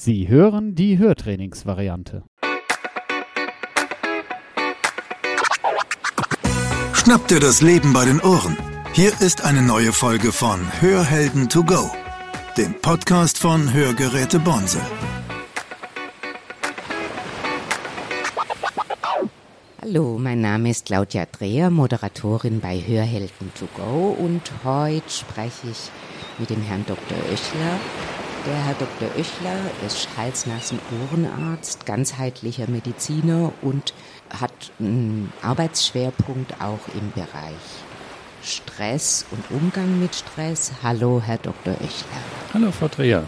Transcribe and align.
Sie 0.00 0.28
hören 0.28 0.76
die 0.76 0.96
Hörtrainingsvariante. 0.96 2.22
Schnapp 6.92 7.26
dir 7.26 7.40
das 7.40 7.62
Leben 7.62 7.92
bei 7.92 8.04
den 8.04 8.20
Ohren. 8.20 8.56
Hier 8.92 9.10
ist 9.20 9.44
eine 9.44 9.60
neue 9.60 9.92
Folge 9.92 10.30
von 10.30 10.60
Hörhelden 10.80 11.48
to 11.48 11.64
go, 11.64 11.90
dem 12.56 12.74
Podcast 12.74 13.38
von 13.38 13.72
Hörgeräte 13.72 14.38
Bonse. 14.38 14.80
Hallo, 19.82 20.16
mein 20.16 20.40
Name 20.40 20.70
ist 20.70 20.86
Claudia 20.86 21.26
Dreher, 21.26 21.70
Moderatorin 21.70 22.60
bei 22.60 22.78
Hörhelden 22.78 23.50
to 23.58 23.66
go 23.74 24.16
und 24.16 24.42
heute 24.62 25.10
spreche 25.10 25.70
ich 25.72 25.90
mit 26.38 26.50
dem 26.50 26.62
Herrn 26.62 26.84
Dr. 26.86 27.18
Oechler 27.32 27.80
der 28.46 28.64
Herr 28.64 28.74
Dr. 28.74 29.08
Oechler 29.16 29.58
ist 29.86 30.08
Hals-Nasen-Ohrenarzt, 30.16 31.86
ganzheitlicher 31.86 32.68
Mediziner 32.68 33.52
und 33.62 33.94
hat 34.30 34.52
einen 34.78 35.32
Arbeitsschwerpunkt 35.42 36.60
auch 36.60 36.80
im 36.94 37.10
Bereich 37.12 37.56
Stress 38.42 39.26
und 39.30 39.50
Umgang 39.50 40.00
mit 40.00 40.14
Stress. 40.14 40.72
Hallo, 40.82 41.22
Herr 41.24 41.38
Dr. 41.38 41.72
Oechler. 41.74 42.20
Hallo, 42.54 42.70
Frau 42.70 42.88
Dreher. 42.88 43.24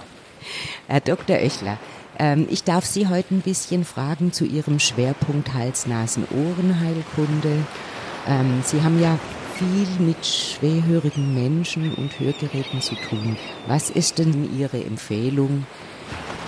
Herr 0.86 1.00
Dr. 1.00 1.36
Oechler, 1.36 1.78
ähm, 2.18 2.46
ich 2.50 2.64
darf 2.64 2.84
Sie 2.84 3.08
heute 3.08 3.34
ein 3.34 3.40
bisschen 3.40 3.84
fragen 3.84 4.32
zu 4.32 4.44
Ihrem 4.44 4.78
Schwerpunkt 4.78 5.54
Hals-Nasen-Ohrenheilkunde. 5.54 7.64
Ähm, 8.26 8.62
Sie 8.64 8.82
haben 8.82 9.00
ja 9.00 9.18
viel 9.60 10.06
mit 10.06 10.24
schwerhörigen 10.24 11.34
Menschen 11.34 11.92
und 11.94 12.18
Hörgeräten 12.18 12.80
zu 12.80 12.94
tun. 12.94 13.36
Was 13.66 13.90
ist 13.90 14.18
denn 14.18 14.58
Ihre 14.58 14.82
Empfehlung? 14.82 15.66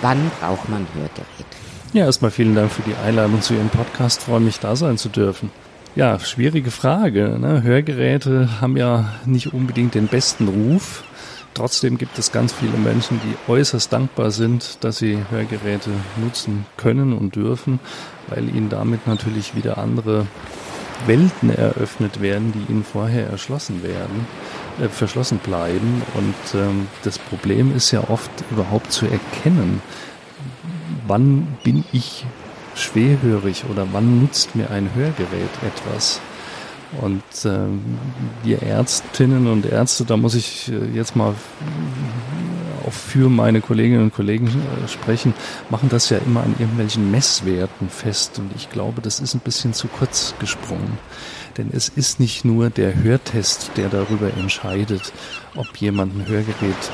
Wann 0.01 0.31
braucht 0.39 0.67
man 0.67 0.87
Hörgerät? 0.95 1.45
Ja, 1.93 2.05
erstmal 2.05 2.31
vielen 2.31 2.55
Dank 2.55 2.71
für 2.71 2.81
die 2.81 2.95
Einladung 3.05 3.39
zu 3.43 3.53
Ihrem 3.53 3.69
Podcast. 3.69 4.21
Ich 4.21 4.25
freue 4.25 4.39
mich, 4.39 4.59
da 4.59 4.75
sein 4.75 4.97
zu 4.97 5.09
dürfen. 5.09 5.51
Ja, 5.95 6.17
schwierige 6.17 6.71
Frage. 6.71 7.37
Ne? 7.39 7.61
Hörgeräte 7.61 8.59
haben 8.59 8.77
ja 8.77 9.13
nicht 9.27 9.53
unbedingt 9.53 9.93
den 9.93 10.07
besten 10.07 10.47
Ruf. 10.47 11.03
Trotzdem 11.53 11.99
gibt 11.99 12.17
es 12.17 12.31
ganz 12.31 12.51
viele 12.51 12.79
Menschen, 12.79 13.21
die 13.23 13.51
äußerst 13.51 13.93
dankbar 13.93 14.31
sind, 14.31 14.83
dass 14.83 14.97
sie 14.97 15.19
Hörgeräte 15.29 15.91
nutzen 16.17 16.65
können 16.77 17.13
und 17.13 17.35
dürfen, 17.35 17.79
weil 18.27 18.49
ihnen 18.49 18.69
damit 18.69 19.05
natürlich 19.05 19.55
wieder 19.55 19.77
andere 19.77 20.25
Welten 21.05 21.49
eröffnet 21.49 22.21
werden, 22.21 22.53
die 22.53 22.71
ihnen 22.71 22.83
vorher 22.83 23.27
erschlossen 23.27 23.83
werden, 23.83 24.27
äh, 24.81 24.87
verschlossen 24.87 25.39
bleiben. 25.39 26.01
Und 26.15 26.59
ähm, 26.59 26.87
das 27.03 27.19
Problem 27.19 27.75
ist 27.75 27.91
ja 27.91 28.09
oft 28.09 28.31
überhaupt 28.51 28.91
zu 28.91 29.05
erkennen, 29.05 29.81
wann 31.07 31.47
bin 31.63 31.83
ich 31.91 32.25
schwerhörig 32.75 33.65
oder 33.69 33.87
wann 33.91 34.21
nutzt 34.21 34.55
mir 34.55 34.69
ein 34.71 34.89
Hörgerät 34.95 35.49
etwas. 35.65 36.21
Und 37.01 37.23
ähm, 37.45 37.81
wir 38.43 38.61
Ärztinnen 38.61 39.47
und 39.47 39.65
Ärzte, 39.65 40.05
da 40.05 40.15
muss 40.15 40.35
ich 40.35 40.71
äh, 40.71 40.95
jetzt 40.95 41.15
mal 41.15 41.33
für 42.93 43.29
meine 43.29 43.61
Kolleginnen 43.61 44.03
und 44.03 44.13
Kollegen 44.13 44.47
äh, 44.47 44.87
sprechen, 44.87 45.33
machen 45.69 45.89
das 45.89 46.09
ja 46.09 46.19
immer 46.19 46.43
an 46.43 46.55
irgendwelchen 46.59 47.11
Messwerten 47.11 47.89
fest. 47.89 48.39
Und 48.39 48.51
ich 48.55 48.69
glaube, 48.69 49.01
das 49.01 49.19
ist 49.19 49.33
ein 49.33 49.41
bisschen 49.41 49.73
zu 49.73 49.87
kurz 49.87 50.33
gesprungen. 50.39 50.97
Denn 51.57 51.69
es 51.71 51.89
ist 51.89 52.19
nicht 52.19 52.45
nur 52.45 52.69
der 52.69 53.03
Hörtest, 53.03 53.71
der 53.75 53.89
darüber 53.89 54.33
entscheidet, 54.33 55.13
ob 55.55 55.75
jemand 55.77 56.15
ein 56.15 56.27
Hörgerät 56.27 56.91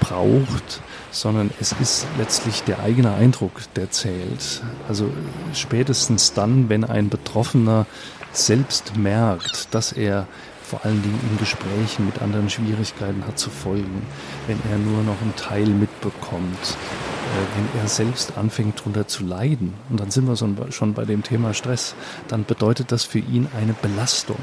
braucht, 0.00 0.82
sondern 1.10 1.50
es 1.60 1.74
ist 1.80 2.06
letztlich 2.18 2.62
der 2.62 2.80
eigene 2.80 3.14
Eindruck, 3.14 3.52
der 3.74 3.90
zählt. 3.90 4.62
Also 4.88 5.10
spätestens 5.54 6.34
dann, 6.34 6.68
wenn 6.68 6.84
ein 6.84 7.08
Betroffener 7.08 7.86
selbst 8.32 8.96
merkt, 8.96 9.74
dass 9.74 9.92
er 9.92 10.26
vor 10.68 10.84
allen 10.84 11.00
Dingen 11.00 11.20
in 11.30 11.38
Gesprächen 11.38 12.06
mit 12.06 12.20
anderen 12.20 12.50
Schwierigkeiten 12.50 13.24
hat 13.26 13.38
zu 13.38 13.50
folgen, 13.50 14.02
wenn 14.48 14.58
er 14.70 14.78
nur 14.78 15.02
noch 15.04 15.20
einen 15.22 15.36
Teil 15.36 15.66
mitbekommt, 15.66 16.58
äh, 16.60 17.56
wenn 17.56 17.80
er 17.80 17.88
selbst 17.88 18.36
anfängt 18.36 18.80
darunter 18.80 19.06
zu 19.06 19.24
leiden, 19.24 19.74
und 19.90 20.00
dann 20.00 20.10
sind 20.10 20.26
wir 20.26 20.36
schon 20.72 20.94
bei 20.94 21.04
dem 21.04 21.22
Thema 21.22 21.54
Stress, 21.54 21.94
dann 22.26 22.44
bedeutet 22.44 22.90
das 22.90 23.04
für 23.04 23.20
ihn 23.20 23.46
eine 23.56 23.74
Belastung. 23.74 24.38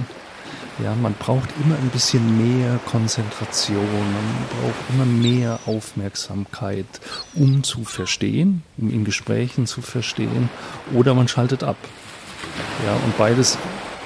Ja, 0.82 0.96
man 0.96 1.14
braucht 1.14 1.50
immer 1.64 1.76
ein 1.76 1.90
bisschen 1.90 2.38
mehr 2.38 2.80
Konzentration, 2.86 3.86
man 3.86 4.48
braucht 4.50 4.90
immer 4.90 5.06
mehr 5.06 5.60
Aufmerksamkeit, 5.66 6.86
um 7.36 7.64
zu 7.64 7.84
verstehen, 7.84 8.64
um 8.78 8.90
in 8.90 9.04
Gesprächen 9.04 9.68
zu 9.68 9.82
verstehen, 9.82 10.50
oder 10.94 11.14
man 11.14 11.28
schaltet 11.28 11.64
ab. 11.64 11.78
Ja, 12.86 12.94
und 12.94 13.18
beides 13.18 13.58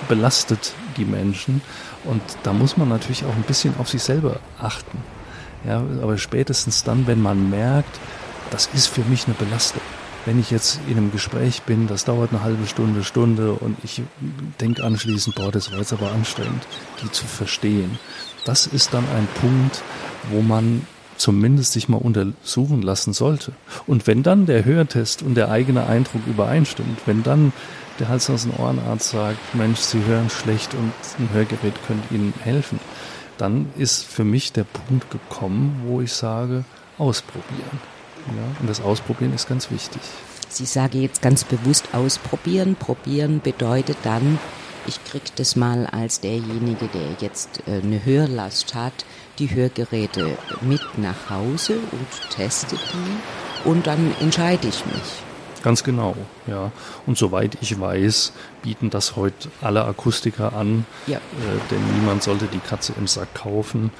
belastet 0.09 0.73
die 0.97 1.05
Menschen. 1.05 1.61
Und 2.03 2.21
da 2.43 2.53
muss 2.53 2.77
man 2.77 2.89
natürlich 2.89 3.25
auch 3.25 3.35
ein 3.35 3.43
bisschen 3.43 3.73
auf 3.77 3.89
sich 3.89 4.03
selber 4.03 4.39
achten. 4.59 4.97
Ja, 5.65 5.83
aber 6.01 6.17
spätestens 6.17 6.83
dann, 6.83 7.07
wenn 7.07 7.21
man 7.21 7.49
merkt, 7.49 7.99
das 8.51 8.69
ist 8.73 8.87
für 8.87 9.01
mich 9.03 9.25
eine 9.25 9.35
Belastung. 9.35 9.81
Wenn 10.25 10.39
ich 10.39 10.51
jetzt 10.51 10.79
in 10.87 10.97
einem 10.97 11.11
Gespräch 11.11 11.61
bin, 11.61 11.87
das 11.87 12.03
dauert 12.03 12.31
eine 12.31 12.43
halbe 12.43 12.67
Stunde, 12.67 13.03
Stunde 13.03 13.53
und 13.53 13.77
ich 13.83 14.01
denke 14.59 14.83
anschließend, 14.83 15.35
boah, 15.35 15.51
das 15.51 15.71
war 15.71 15.79
jetzt 15.79 15.93
aber 15.93 16.11
anstrengend, 16.11 16.67
die 17.01 17.11
zu 17.11 17.25
verstehen. 17.25 17.97
Das 18.43 18.67
ist 18.67 18.93
dann 18.93 19.05
ein 19.15 19.27
Punkt, 19.39 19.81
wo 20.29 20.41
man 20.41 20.85
zumindest 21.17 21.73
sich 21.73 21.89
mal 21.89 21.97
untersuchen 21.97 22.81
lassen 22.81 23.13
sollte. 23.13 23.53
Und 23.87 24.07
wenn 24.07 24.23
dann 24.23 24.45
der 24.45 24.65
Hörtest 24.65 25.21
und 25.21 25.35
der 25.35 25.49
eigene 25.49 25.87
Eindruck 25.87 26.21
übereinstimmt, 26.27 26.99
wenn 27.05 27.23
dann 27.23 27.53
der 27.99 28.09
Hals- 28.09 28.29
und 28.29 28.59
Ohrenarzt 28.59 29.09
sagt, 29.09 29.55
Mensch, 29.55 29.79
Sie 29.79 30.03
hören 30.03 30.29
schlecht 30.29 30.73
und 30.73 30.93
ein 31.19 31.29
Hörgerät 31.33 31.73
könnte 31.85 32.13
Ihnen 32.13 32.33
helfen, 32.43 32.79
dann 33.37 33.71
ist 33.77 34.03
für 34.03 34.23
mich 34.23 34.53
der 34.53 34.63
Punkt 34.63 35.11
gekommen, 35.11 35.83
wo 35.85 36.01
ich 36.01 36.13
sage, 36.13 36.63
ausprobieren. 36.97 37.79
Ja, 38.27 38.59
und 38.59 38.69
das 38.69 38.81
Ausprobieren 38.81 39.33
ist 39.33 39.47
ganz 39.47 39.71
wichtig. 39.71 40.01
Sie 40.49 40.65
sagen 40.65 41.01
jetzt 41.01 41.21
ganz 41.21 41.43
bewusst 41.43 41.89
ausprobieren. 41.93 42.75
Probieren 42.75 43.41
bedeutet 43.41 43.97
dann, 44.03 44.39
ich 44.87 45.03
kriege 45.03 45.25
das 45.35 45.55
mal 45.55 45.85
als 45.85 46.19
derjenige, 46.21 46.87
der 46.87 47.17
jetzt 47.19 47.61
äh, 47.67 47.81
eine 47.83 48.03
Hörlast 48.05 48.73
hat, 48.73 49.05
die 49.39 49.53
Hörgeräte 49.53 50.37
mit 50.61 50.81
nach 50.97 51.29
Hause 51.29 51.75
und 51.91 52.35
teste 52.35 52.75
die 52.75 53.69
und 53.69 53.87
dann 53.87 54.15
entscheide 54.19 54.67
ich 54.67 54.85
mich. 54.85 55.26
Ganz 55.67 55.83
genau, 55.83 56.15
ja. 56.47 56.71
Und 57.05 57.17
soweit 57.17 57.57
ich 57.59 57.77
weiß, 57.77 58.31
bieten 58.63 58.89
das 58.89 59.17
heute 59.17 59.49
alle 59.59 59.83
Akustiker 59.83 60.53
an, 60.53 60.85
ja. 61.07 61.17
äh, 61.17 61.19
denn 61.69 61.81
niemand 61.99 62.23
sollte 62.23 62.45
die 62.45 62.59
Katze 62.59 62.93
im 62.97 63.05
Sack 63.05 63.33
kaufen, 63.33 63.91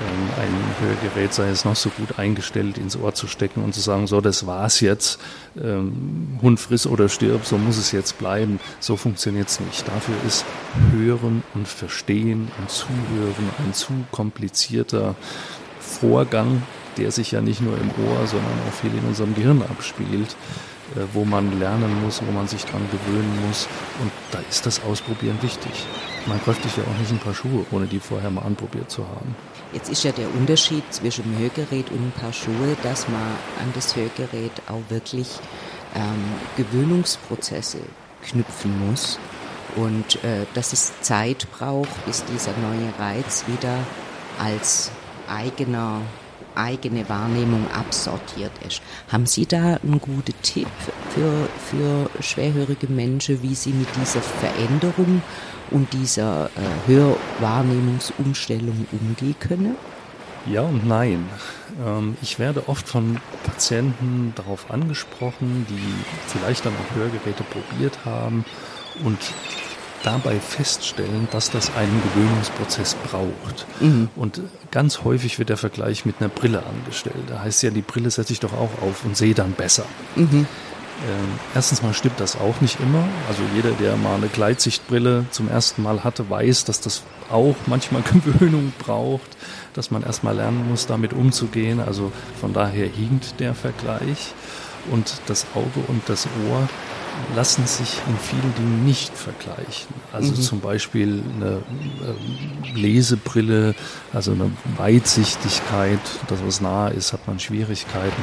ähm, 0.00 0.30
ein 0.40 0.86
Hörgerät 0.86 1.34
sei 1.34 1.48
es 1.48 1.64
noch 1.64 1.74
so 1.74 1.90
gut 1.90 2.20
eingestellt, 2.20 2.78
ins 2.78 2.96
Ohr 2.96 3.12
zu 3.12 3.26
stecken 3.26 3.64
und 3.64 3.74
zu 3.74 3.80
sagen, 3.80 4.06
so, 4.06 4.20
das 4.20 4.46
war's 4.46 4.78
jetzt, 4.78 5.18
ähm, 5.60 6.38
Hund 6.42 6.60
friss 6.60 6.86
oder 6.86 7.08
stirb, 7.08 7.44
so 7.44 7.58
muss 7.58 7.76
es 7.76 7.90
jetzt 7.90 8.18
bleiben. 8.18 8.60
So 8.78 8.96
funktioniert's 8.96 9.58
nicht. 9.58 9.88
Dafür 9.88 10.14
ist 10.28 10.44
Hören 10.92 11.42
und 11.54 11.66
Verstehen 11.66 12.52
und 12.60 12.70
Zuhören 12.70 13.50
ein 13.66 13.74
zu 13.74 13.92
komplizierter 14.12 15.16
Vorgang, 15.80 16.62
der 16.98 17.10
sich 17.10 17.32
ja 17.32 17.40
nicht 17.40 17.62
nur 17.62 17.76
im 17.76 17.90
Ohr, 18.06 18.28
sondern 18.28 18.52
auch 18.68 18.74
viel 18.74 18.94
in 18.96 19.04
unserem 19.08 19.34
Gehirn 19.34 19.62
abspielt. 19.62 20.36
Äh, 20.94 21.00
wo 21.12 21.24
man 21.24 21.58
lernen 21.58 22.02
muss, 22.04 22.22
wo 22.24 22.30
man 22.30 22.46
sich 22.46 22.64
dran 22.64 22.82
gewöhnen 22.90 23.46
muss. 23.46 23.66
Und 24.00 24.12
da 24.30 24.38
ist 24.48 24.66
das 24.66 24.82
Ausprobieren 24.84 25.36
wichtig. 25.42 25.72
Man 26.26 26.42
kauft 26.44 26.62
sich 26.62 26.76
ja 26.76 26.84
auch 26.84 26.98
nicht 27.00 27.10
ein 27.10 27.18
paar 27.18 27.34
Schuhe, 27.34 27.66
ohne 27.72 27.86
die 27.86 27.98
vorher 27.98 28.30
mal 28.30 28.42
anprobiert 28.42 28.90
zu 28.90 29.06
haben. 29.06 29.34
Jetzt 29.72 29.90
ist 29.90 30.04
ja 30.04 30.12
der 30.12 30.32
Unterschied 30.34 30.84
zwischen 30.90 31.24
einem 31.24 31.38
Hörgerät 31.38 31.90
und 31.90 31.98
ein 31.98 32.12
paar 32.12 32.32
Schuhe, 32.32 32.76
dass 32.82 33.08
man 33.08 33.20
an 33.20 33.72
das 33.74 33.96
Hörgerät 33.96 34.52
auch 34.68 34.82
wirklich 34.88 35.28
ähm, 35.94 36.24
Gewöhnungsprozesse 36.56 37.78
knüpfen 38.24 38.88
muss 38.88 39.18
und 39.74 40.22
äh, 40.24 40.46
dass 40.54 40.72
es 40.72 40.92
Zeit 41.00 41.48
braucht, 41.50 42.06
bis 42.06 42.24
dieser 42.24 42.52
neue 42.58 42.92
Reiz 42.98 43.44
wieder 43.48 43.78
als 44.38 44.90
eigener 45.28 46.00
eigene 46.56 47.08
Wahrnehmung 47.08 47.66
absortiert 47.72 48.52
ist. 48.66 48.82
Haben 49.08 49.26
Sie 49.26 49.46
da 49.46 49.78
einen 49.82 50.00
guten 50.00 50.34
Tipp 50.42 50.68
für, 51.14 51.48
für 51.70 52.10
schwerhörige 52.22 52.88
Menschen, 52.88 53.42
wie 53.42 53.54
sie 53.54 53.72
mit 53.72 53.88
dieser 53.96 54.20
Veränderung 54.20 55.22
und 55.70 55.92
dieser 55.92 56.46
äh, 56.46 56.88
Hörwahrnehmungsumstellung 56.88 58.86
umgehen 58.92 59.36
können? 59.38 59.76
Ja 60.46 60.62
und 60.62 60.86
nein. 60.86 61.28
Ähm, 61.84 62.16
ich 62.22 62.38
werde 62.38 62.68
oft 62.68 62.88
von 62.88 63.18
Patienten 63.44 64.32
darauf 64.36 64.70
angesprochen, 64.70 65.66
die 65.68 66.28
vielleicht 66.28 66.64
dann 66.64 66.74
auch 66.74 66.96
Hörgeräte 66.96 67.44
probiert 67.44 68.04
haben 68.04 68.44
und 69.04 69.18
dabei 70.02 70.38
feststellen, 70.38 71.28
dass 71.30 71.50
das 71.50 71.74
einen 71.74 72.02
Gewöhnungsprozess 72.02 72.94
braucht. 72.94 73.66
Mhm. 73.80 74.08
Und 74.16 74.40
ganz 74.70 75.04
häufig 75.04 75.38
wird 75.38 75.48
der 75.48 75.56
Vergleich 75.56 76.04
mit 76.04 76.16
einer 76.20 76.28
Brille 76.28 76.62
angestellt. 76.64 77.24
Da 77.28 77.40
heißt 77.42 77.62
ja, 77.62 77.70
die 77.70 77.82
Brille 77.82 78.10
setze 78.10 78.32
ich 78.32 78.40
doch 78.40 78.52
auch 78.52 78.82
auf 78.82 79.04
und 79.04 79.16
sehe 79.16 79.34
dann 79.34 79.52
besser. 79.52 79.84
Mhm. 80.14 80.46
Ähm, 81.04 81.38
erstens 81.54 81.82
mal 81.82 81.92
stimmt 81.92 82.20
das 82.20 82.36
auch 82.36 82.60
nicht 82.60 82.80
immer. 82.80 83.04
Also 83.28 83.42
jeder, 83.54 83.72
der 83.72 83.96
mal 83.96 84.16
eine 84.16 84.28
Gleitsichtbrille 84.28 85.26
zum 85.30 85.50
ersten 85.50 85.82
Mal 85.82 86.04
hatte, 86.04 86.30
weiß, 86.30 86.64
dass 86.64 86.80
das 86.80 87.02
auch 87.30 87.56
manchmal 87.66 88.02
Gewöhnung 88.24 88.72
braucht, 88.78 89.36
dass 89.74 89.90
man 89.90 90.02
erstmal 90.02 90.36
lernen 90.36 90.68
muss, 90.68 90.86
damit 90.86 91.12
umzugehen. 91.12 91.80
Also 91.80 92.12
von 92.40 92.52
daher 92.52 92.88
hinkt 92.88 93.40
der 93.40 93.54
Vergleich. 93.54 94.34
Und 94.90 95.16
das 95.26 95.46
Auge 95.54 95.80
und 95.88 96.08
das 96.08 96.28
Ohr 96.48 96.68
lassen 97.34 97.66
sich 97.66 98.00
in 98.06 98.16
vielen 98.18 98.54
Dingen 98.54 98.84
nicht 98.84 99.16
vergleichen. 99.16 99.94
Also 100.12 100.32
mhm. 100.32 100.40
zum 100.40 100.60
Beispiel 100.60 101.22
eine 101.36 101.56
äh, 101.56 102.78
Lesebrille, 102.78 103.74
also 104.12 104.32
eine 104.32 104.50
Weitsichtigkeit, 104.76 106.00
das 106.28 106.38
was 106.44 106.60
nah 106.60 106.88
ist, 106.88 107.12
hat 107.12 107.26
man 107.26 107.38
Schwierigkeiten. 107.38 108.22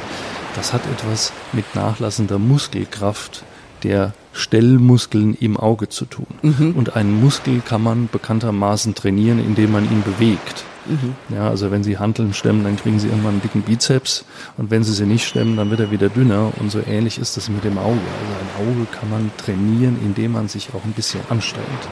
Das 0.56 0.72
hat 0.72 0.82
etwas 0.86 1.32
mit 1.52 1.74
nachlassender 1.74 2.38
Muskelkraft 2.38 3.44
der 3.82 4.12
Stellmuskeln 4.34 5.34
im 5.34 5.56
Auge 5.56 5.88
zu 5.88 6.04
tun. 6.04 6.26
Mhm. 6.42 6.74
Und 6.76 6.96
einen 6.96 7.20
Muskel 7.22 7.60
kann 7.60 7.82
man 7.82 8.08
bekanntermaßen 8.10 8.94
trainieren, 8.94 9.38
indem 9.38 9.72
man 9.72 9.84
ihn 9.84 10.02
bewegt. 10.02 10.64
Mhm. 10.86 11.14
Ja, 11.34 11.48
also 11.48 11.70
wenn 11.70 11.84
Sie 11.84 11.98
Hanteln 11.98 12.34
stemmen, 12.34 12.64
dann 12.64 12.76
kriegen 12.76 12.98
Sie 12.98 13.06
irgendwann 13.06 13.34
einen 13.34 13.42
dicken 13.42 13.62
Bizeps 13.62 14.24
und 14.58 14.70
wenn 14.70 14.84
Sie 14.84 14.92
sie 14.92 15.06
nicht 15.06 15.26
stemmen, 15.26 15.56
dann 15.56 15.70
wird 15.70 15.80
er 15.80 15.90
wieder 15.90 16.08
dünner 16.08 16.52
und 16.58 16.70
so 16.70 16.80
ähnlich 16.86 17.18
ist 17.18 17.36
das 17.36 17.48
mit 17.48 17.64
dem 17.64 17.78
Auge. 17.78 18.00
Also 18.20 18.66
ein 18.66 18.68
Auge 18.68 18.86
kann 18.90 19.08
man 19.08 19.30
trainieren, 19.38 19.96
indem 20.04 20.32
man 20.32 20.48
sich 20.48 20.68
auch 20.74 20.84
ein 20.84 20.92
bisschen 20.92 21.20
anstrengt. 21.30 21.88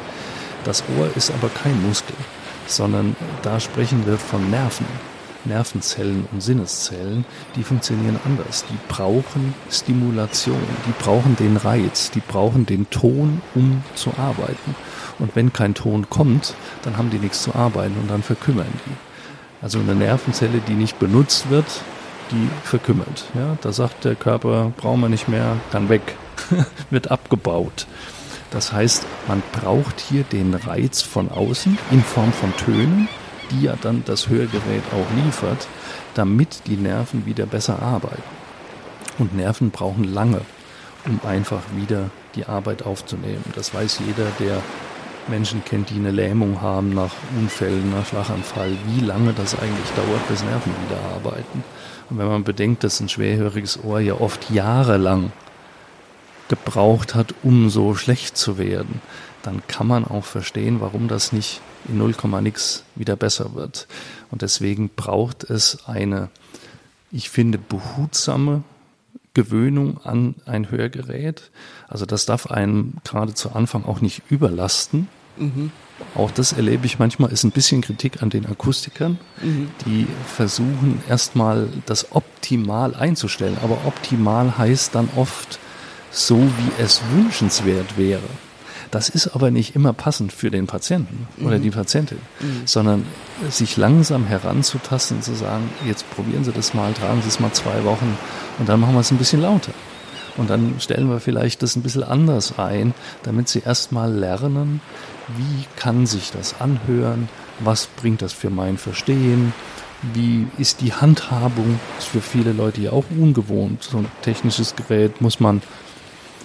Das 0.64 0.84
Ohr 0.98 1.08
ist 1.16 1.30
aber 1.30 1.48
kein 1.48 1.80
Muskel, 1.86 2.16
sondern 2.66 3.16
da 3.42 3.60
sprechen 3.60 4.04
wir 4.04 4.18
von 4.18 4.50
Nerven. 4.50 4.86
Nervenzellen 5.44 6.26
und 6.32 6.42
Sinneszellen, 6.42 7.24
die 7.56 7.62
funktionieren 7.62 8.18
anders. 8.24 8.64
Die 8.70 8.78
brauchen 8.88 9.54
Stimulation, 9.70 10.62
die 10.86 11.02
brauchen 11.02 11.36
den 11.36 11.56
Reiz, 11.56 12.10
die 12.10 12.20
brauchen 12.20 12.66
den 12.66 12.88
Ton, 12.90 13.42
um 13.54 13.82
zu 13.94 14.10
arbeiten. 14.16 14.74
Und 15.18 15.34
wenn 15.36 15.52
kein 15.52 15.74
Ton 15.74 16.08
kommt, 16.10 16.54
dann 16.82 16.96
haben 16.96 17.10
die 17.10 17.18
nichts 17.18 17.42
zu 17.42 17.54
arbeiten 17.54 17.96
und 18.00 18.10
dann 18.10 18.22
verkümmern 18.22 18.72
die. 18.86 18.94
Also 19.62 19.78
eine 19.78 19.94
Nervenzelle, 19.94 20.60
die 20.66 20.74
nicht 20.74 20.98
benutzt 20.98 21.50
wird, 21.50 21.66
die 22.30 22.48
verkümmert. 22.64 23.24
Ja, 23.34 23.56
da 23.60 23.72
sagt 23.72 24.04
der 24.04 24.14
Körper, 24.14 24.72
brauchen 24.76 25.00
wir 25.00 25.08
nicht 25.08 25.28
mehr, 25.28 25.56
kann 25.70 25.88
weg, 25.88 26.16
wird 26.90 27.10
abgebaut. 27.10 27.86
Das 28.50 28.72
heißt, 28.72 29.06
man 29.28 29.42
braucht 29.52 30.00
hier 30.00 30.24
den 30.24 30.54
Reiz 30.54 31.00
von 31.00 31.30
außen 31.30 31.78
in 31.90 32.02
Form 32.02 32.32
von 32.32 32.54
Tönen, 32.56 33.08
die 33.52 33.64
ja 33.64 33.74
dann 33.80 34.02
das 34.06 34.28
Hörgerät 34.28 34.82
auch 34.92 35.24
liefert, 35.24 35.68
damit 36.14 36.62
die 36.66 36.76
Nerven 36.76 37.26
wieder 37.26 37.46
besser 37.46 37.80
arbeiten. 37.80 38.22
Und 39.18 39.36
Nerven 39.36 39.70
brauchen 39.70 40.04
lange, 40.04 40.40
um 41.06 41.20
einfach 41.26 41.62
wieder 41.76 42.10
die 42.34 42.46
Arbeit 42.46 42.84
aufzunehmen. 42.84 43.44
Das 43.54 43.74
weiß 43.74 44.00
jeder, 44.06 44.26
der 44.40 44.62
Menschen 45.28 45.64
kennt, 45.64 45.90
die 45.90 45.96
eine 45.96 46.10
Lähmung 46.10 46.60
haben 46.60 46.94
nach 46.94 47.12
Unfällen, 47.38 47.92
nach 47.92 48.06
Schlaganfall, 48.06 48.72
wie 48.88 49.04
lange 49.04 49.32
das 49.32 49.54
eigentlich 49.58 49.90
dauert, 49.94 50.28
bis 50.28 50.42
Nerven 50.42 50.72
wieder 50.86 51.00
arbeiten. 51.14 51.62
Und 52.10 52.18
wenn 52.18 52.26
man 52.26 52.44
bedenkt, 52.44 52.84
dass 52.84 53.00
ein 53.00 53.08
schwerhöriges 53.08 53.82
Ohr 53.84 54.00
ja 54.00 54.14
oft 54.14 54.50
jahrelang 54.50 55.32
gebraucht 56.48 57.14
hat, 57.14 57.34
um 57.42 57.70
so 57.70 57.94
schlecht 57.94 58.36
zu 58.36 58.58
werden, 58.58 59.00
dann 59.42 59.62
kann 59.66 59.86
man 59.86 60.04
auch 60.04 60.24
verstehen, 60.24 60.80
warum 60.80 61.08
das 61.08 61.32
nicht 61.32 61.60
in 61.88 61.98
0, 61.98 62.14
nix 62.42 62.84
wieder 62.94 63.16
besser 63.16 63.54
wird. 63.54 63.88
Und 64.30 64.42
deswegen 64.42 64.88
braucht 64.88 65.44
es 65.44 65.86
eine, 65.86 66.30
ich 67.10 67.30
finde, 67.30 67.58
behutsame 67.58 68.62
Gewöhnung 69.34 69.98
an 70.04 70.34
ein 70.44 70.70
Hörgerät. 70.70 71.50
Also 71.88 72.06
das 72.06 72.26
darf 72.26 72.46
einen 72.46 72.98
gerade 73.04 73.34
zu 73.34 73.52
Anfang 73.52 73.84
auch 73.84 74.00
nicht 74.00 74.22
überlasten. 74.28 75.08
Mhm. 75.36 75.72
Auch 76.14 76.30
das 76.30 76.52
erlebe 76.52 76.84
ich 76.86 76.98
manchmal, 76.98 77.32
ist 77.32 77.44
ein 77.44 77.52
bisschen 77.52 77.80
Kritik 77.80 78.22
an 78.22 78.30
den 78.30 78.46
Akustikern, 78.46 79.18
mhm. 79.42 79.70
die 79.86 80.06
versuchen 80.26 81.00
erstmal 81.08 81.68
das 81.86 82.12
optimal 82.12 82.94
einzustellen. 82.94 83.56
Aber 83.62 83.78
optimal 83.86 84.58
heißt 84.58 84.94
dann 84.94 85.08
oft 85.16 85.58
so, 86.12 86.36
wie 86.36 86.82
es 86.82 87.00
wünschenswert 87.12 87.96
wäre. 87.96 88.20
Das 88.90 89.08
ist 89.08 89.28
aber 89.28 89.50
nicht 89.50 89.74
immer 89.74 89.94
passend 89.94 90.32
für 90.32 90.50
den 90.50 90.66
Patienten 90.66 91.26
mhm. 91.38 91.46
oder 91.46 91.58
die 91.58 91.70
Patientin, 91.70 92.18
mhm. 92.40 92.62
sondern 92.66 93.06
sich 93.48 93.78
langsam 93.78 94.26
heranzutasten 94.26 95.16
und 95.16 95.22
zu 95.22 95.34
sagen, 95.34 95.70
jetzt 95.86 96.08
probieren 96.10 96.44
Sie 96.44 96.52
das 96.52 96.74
mal, 96.74 96.92
tragen 96.92 97.22
Sie 97.22 97.28
es 97.28 97.40
mal 97.40 97.52
zwei 97.52 97.84
Wochen 97.84 98.18
und 98.58 98.68
dann 98.68 98.80
machen 98.80 98.92
wir 98.94 99.00
es 99.00 99.10
ein 99.10 99.16
bisschen 99.16 99.40
lauter. 99.40 99.72
Und 100.36 100.50
dann 100.50 100.76
stellen 100.78 101.08
wir 101.08 101.20
vielleicht 101.20 101.62
das 101.62 101.76
ein 101.76 101.82
bisschen 101.82 102.02
anders 102.02 102.58
ein, 102.58 102.94
damit 103.22 103.48
Sie 103.48 103.60
erstmal 103.60 104.12
lernen, 104.12 104.80
wie 105.36 105.64
kann 105.76 106.06
sich 106.06 106.30
das 106.30 106.60
anhören, 106.60 107.28
was 107.60 107.86
bringt 107.86 108.20
das 108.20 108.34
für 108.34 108.50
mein 108.50 108.76
Verstehen, 108.76 109.54
wie 110.14 110.46
ist 110.58 110.80
die 110.80 110.92
Handhabung, 110.92 111.78
ist 111.98 112.08
für 112.08 112.20
viele 112.20 112.52
Leute 112.52 112.80
ja 112.80 112.92
auch 112.92 113.04
ungewohnt. 113.10 113.84
So 113.84 113.98
ein 113.98 114.06
technisches 114.22 114.74
Gerät 114.74 115.20
muss 115.20 115.40
man 115.40 115.62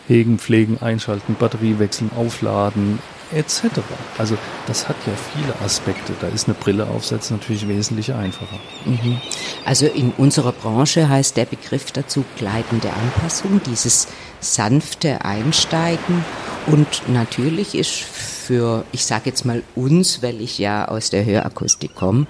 hegen, 0.08 0.40
pflegen, 0.40 0.78
einschalten, 0.82 1.36
Batterie 1.36 1.80
wechseln, 1.80 2.12
aufladen, 2.16 3.00
etc. 3.34 3.82
Also 4.18 4.38
das 4.68 4.88
hat 4.88 4.96
ja 5.06 5.14
viele 5.34 5.54
Aspekte. 5.64 6.14
Da 6.20 6.28
ist 6.28 6.48
eine 6.48 6.56
Brille 6.56 6.88
aufsetzen 6.88 7.38
natürlich 7.38 7.68
wesentlich 7.68 8.14
einfacher. 8.14 8.58
Mhm. 8.86 9.20
Also 9.66 9.86
in 9.86 10.12
unserer 10.18 10.54
Branche 10.54 11.10
heißt 11.10 11.36
der 11.36 11.46
Begriff 11.46 11.92
dazu 11.92 12.24
gleitende 12.38 12.92
Anpassung, 12.94 13.62
dieses 13.66 14.08
sanfte 14.40 15.26
Einsteigen. 15.26 16.24
Und 16.68 17.10
natürlich 17.10 17.76
ist 17.76 18.04
für, 18.48 18.86
ich 18.94 19.06
sage 19.06 19.24
jetzt 19.26 19.46
mal 19.46 19.64
uns, 19.76 20.24
weil 20.24 20.40
ich 20.42 20.58
ja 20.58 20.88
aus 20.88 21.10
der 21.10 21.26
Hörakustik 21.26 21.96
komme, 21.96 22.28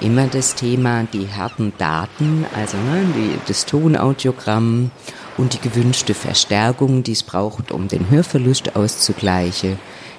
immer 0.00 0.26
das 0.26 0.56
Thema 0.56 1.04
die 1.12 1.28
harten 1.28 1.72
Daten, 1.78 2.44
also 2.54 2.76
ne, 2.76 3.04
die, 3.14 3.38
das 3.46 3.66
Tonaudiogramm 3.66 4.90
und 5.36 5.54
die 5.54 5.60
gewünschte 5.60 6.14
Verstärkung, 6.14 7.02
die 7.02 7.12
es 7.12 7.22
braucht, 7.22 7.72
um 7.72 7.88
den 7.88 8.10
Hörverlust 8.10 8.76
auszugleichen, 8.76 9.78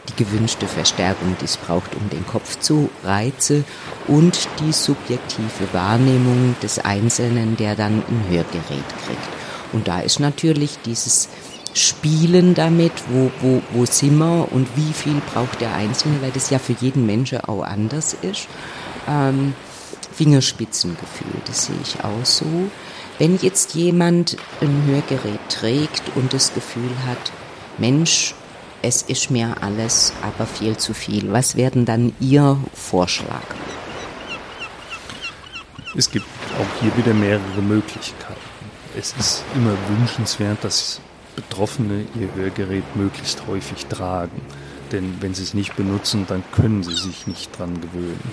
die 0.09 0.23
gewünschte 0.23 0.67
Verstärkung, 0.67 1.35
die 1.39 1.45
es 1.45 1.57
braucht, 1.57 1.95
um 1.95 2.09
den 2.09 2.25
Kopf 2.25 2.59
zu 2.59 2.89
reizen 3.03 3.65
und 4.07 4.47
die 4.59 4.71
subjektive 4.71 5.73
Wahrnehmung 5.73 6.55
des 6.61 6.79
Einzelnen, 6.79 7.55
der 7.57 7.75
dann 7.75 8.03
ein 8.07 8.25
Hörgerät 8.29 8.63
kriegt. 9.05 9.29
Und 9.73 9.87
da 9.87 9.99
ist 9.99 10.19
natürlich 10.19 10.79
dieses 10.85 11.29
Spielen 11.73 12.53
damit, 12.53 12.91
wo, 13.09 13.31
wo, 13.41 13.61
wo 13.71 13.85
sind 13.85 14.17
wir 14.17 14.51
und 14.51 14.67
wie 14.75 14.91
viel 14.91 15.21
braucht 15.33 15.61
der 15.61 15.73
Einzelne, 15.73 16.21
weil 16.21 16.31
das 16.31 16.49
ja 16.49 16.59
für 16.59 16.73
jeden 16.73 17.05
Menschen 17.05 17.39
auch 17.41 17.63
anders 17.63 18.15
ist. 18.21 18.47
Ähm, 19.07 19.53
Fingerspitzengefühl, 20.11 21.41
das 21.45 21.67
sehe 21.67 21.75
ich 21.81 22.03
auch 22.03 22.25
so. 22.25 22.45
Wenn 23.21 23.37
jetzt 23.37 23.75
jemand 23.75 24.35
ein 24.61 24.83
Hörgerät 24.87 25.41
trägt 25.47 26.01
und 26.15 26.33
das 26.33 26.55
Gefühl 26.55 26.89
hat, 27.05 27.31
Mensch, 27.77 28.33
es 28.81 29.03
ist 29.03 29.29
mir 29.29 29.57
alles 29.61 30.11
aber 30.23 30.47
viel 30.47 30.75
zu 30.77 30.95
viel, 30.95 31.31
was 31.31 31.55
werden 31.55 31.85
dann 31.85 32.15
Ihr 32.19 32.57
Vorschlag? 32.73 33.43
Es 35.95 36.09
gibt 36.09 36.25
auch 36.59 36.81
hier 36.81 36.97
wieder 36.97 37.13
mehrere 37.13 37.61
Möglichkeiten. 37.61 38.39
Es 38.97 39.13
ist 39.19 39.43
immer 39.53 39.77
wünschenswert, 39.99 40.63
dass 40.63 40.99
Betroffene 41.35 42.07
ihr 42.19 42.33
Hörgerät 42.33 42.95
möglichst 42.95 43.45
häufig 43.45 43.85
tragen. 43.85 44.41
Denn 44.91 45.17
wenn 45.19 45.35
sie 45.35 45.43
es 45.43 45.53
nicht 45.53 45.75
benutzen, 45.75 46.25
dann 46.27 46.43
können 46.53 46.81
sie 46.81 46.95
sich 46.95 47.27
nicht 47.27 47.55
dran 47.55 47.79
gewöhnen. 47.81 48.31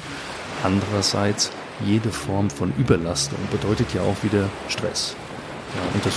Andererseits 0.65 1.51
jede 1.85 2.11
Form 2.11 2.51
von 2.51 2.73
Überlastung 2.79 3.39
bedeutet 3.51 3.95
ja 3.95 4.03
auch 4.03 4.17
wieder 4.23 4.49
Stress. 4.69 5.15
Ja, 5.75 5.95
und 5.95 6.05
das 6.05 6.15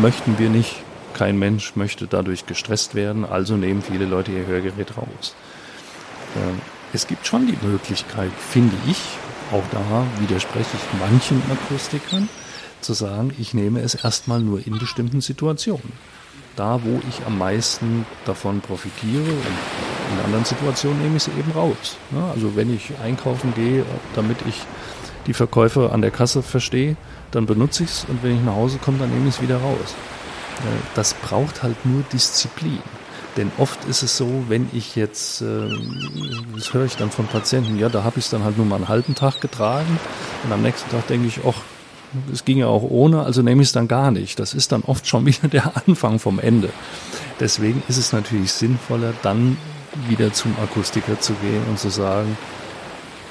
möchten 0.00 0.38
wir 0.38 0.48
nicht. 0.48 0.82
Kein 1.14 1.38
Mensch 1.38 1.76
möchte 1.76 2.06
dadurch 2.06 2.44
gestresst 2.46 2.94
werden, 2.94 3.24
also 3.24 3.56
nehmen 3.56 3.82
viele 3.82 4.04
Leute 4.04 4.32
ihr 4.32 4.46
Hörgerät 4.46 4.96
raus. 4.98 5.34
Ähm, 6.36 6.60
es 6.92 7.06
gibt 7.06 7.26
schon 7.26 7.46
die 7.46 7.58
Möglichkeit, 7.66 8.30
finde 8.38 8.76
ich, 8.86 8.98
auch 9.52 9.62
da 9.70 10.04
widerspreche 10.18 10.70
ich 10.74 11.00
manchen 11.00 11.42
Akustikern, 11.50 12.28
zu 12.80 12.92
sagen, 12.92 13.32
ich 13.38 13.54
nehme 13.54 13.80
es 13.80 13.94
erstmal 13.94 14.40
nur 14.40 14.66
in 14.66 14.78
bestimmten 14.78 15.20
Situationen. 15.20 15.92
Da, 16.54 16.80
wo 16.82 17.00
ich 17.08 17.26
am 17.26 17.38
meisten 17.38 18.06
davon 18.24 18.60
profitiere 18.60 19.30
und 19.30 20.12
in 20.12 20.24
anderen 20.24 20.44
Situationen 20.44 21.02
nehme 21.02 21.16
ich 21.16 21.24
sie 21.24 21.32
eben 21.32 21.50
raus. 21.52 21.96
Also 22.32 22.56
wenn 22.56 22.74
ich 22.74 22.92
einkaufen 23.02 23.52
gehe, 23.54 23.84
damit 24.14 24.38
ich 24.48 24.62
die 25.26 25.34
Verkäufer 25.34 25.92
an 25.92 26.02
der 26.02 26.10
Kasse 26.10 26.42
verstehe, 26.42 26.96
dann 27.30 27.46
benutze 27.46 27.84
ich 27.84 27.90
es 27.90 28.06
und 28.08 28.22
wenn 28.22 28.36
ich 28.36 28.42
nach 28.42 28.54
Hause 28.54 28.78
komme, 28.78 28.98
dann 28.98 29.10
nehme 29.10 29.28
ich 29.28 29.36
es 29.36 29.42
wieder 29.42 29.58
raus. 29.58 29.94
Äh, 30.60 30.94
das 30.94 31.14
braucht 31.14 31.62
halt 31.62 31.84
nur 31.84 32.02
Disziplin. 32.12 32.78
Denn 33.36 33.52
oft 33.58 33.84
ist 33.84 34.02
es 34.02 34.16
so, 34.16 34.44
wenn 34.48 34.70
ich 34.72 34.96
jetzt, 34.96 35.42
äh, 35.42 35.68
das 36.54 36.72
höre 36.72 36.86
ich 36.86 36.96
dann 36.96 37.10
von 37.10 37.26
Patienten, 37.26 37.78
ja, 37.78 37.88
da 37.88 38.02
habe 38.02 38.18
ich 38.18 38.24
es 38.24 38.30
dann 38.30 38.44
halt 38.44 38.56
nur 38.56 38.66
mal 38.66 38.76
einen 38.76 38.88
halben 38.88 39.14
Tag 39.14 39.40
getragen 39.40 39.98
und 40.44 40.52
am 40.52 40.62
nächsten 40.62 40.90
Tag 40.90 41.06
denke 41.08 41.28
ich, 41.28 41.40
ach, 41.46 41.60
es 42.32 42.44
ging 42.44 42.58
ja 42.58 42.68
auch 42.68 42.82
ohne, 42.82 43.24
also 43.24 43.42
nehme 43.42 43.60
ich 43.62 43.68
es 43.68 43.72
dann 43.72 43.88
gar 43.88 44.10
nicht. 44.10 44.38
Das 44.38 44.54
ist 44.54 44.72
dann 44.72 44.82
oft 44.82 45.06
schon 45.06 45.26
wieder 45.26 45.48
der 45.48 45.72
Anfang 45.86 46.18
vom 46.18 46.38
Ende. 46.38 46.70
Deswegen 47.38 47.82
ist 47.88 47.98
es 47.98 48.12
natürlich 48.12 48.52
sinnvoller, 48.52 49.12
dann 49.22 49.58
wieder 50.08 50.32
zum 50.32 50.54
Akustiker 50.62 51.20
zu 51.20 51.34
gehen 51.34 51.62
und 51.68 51.78
zu 51.78 51.90
sagen, 51.90 52.36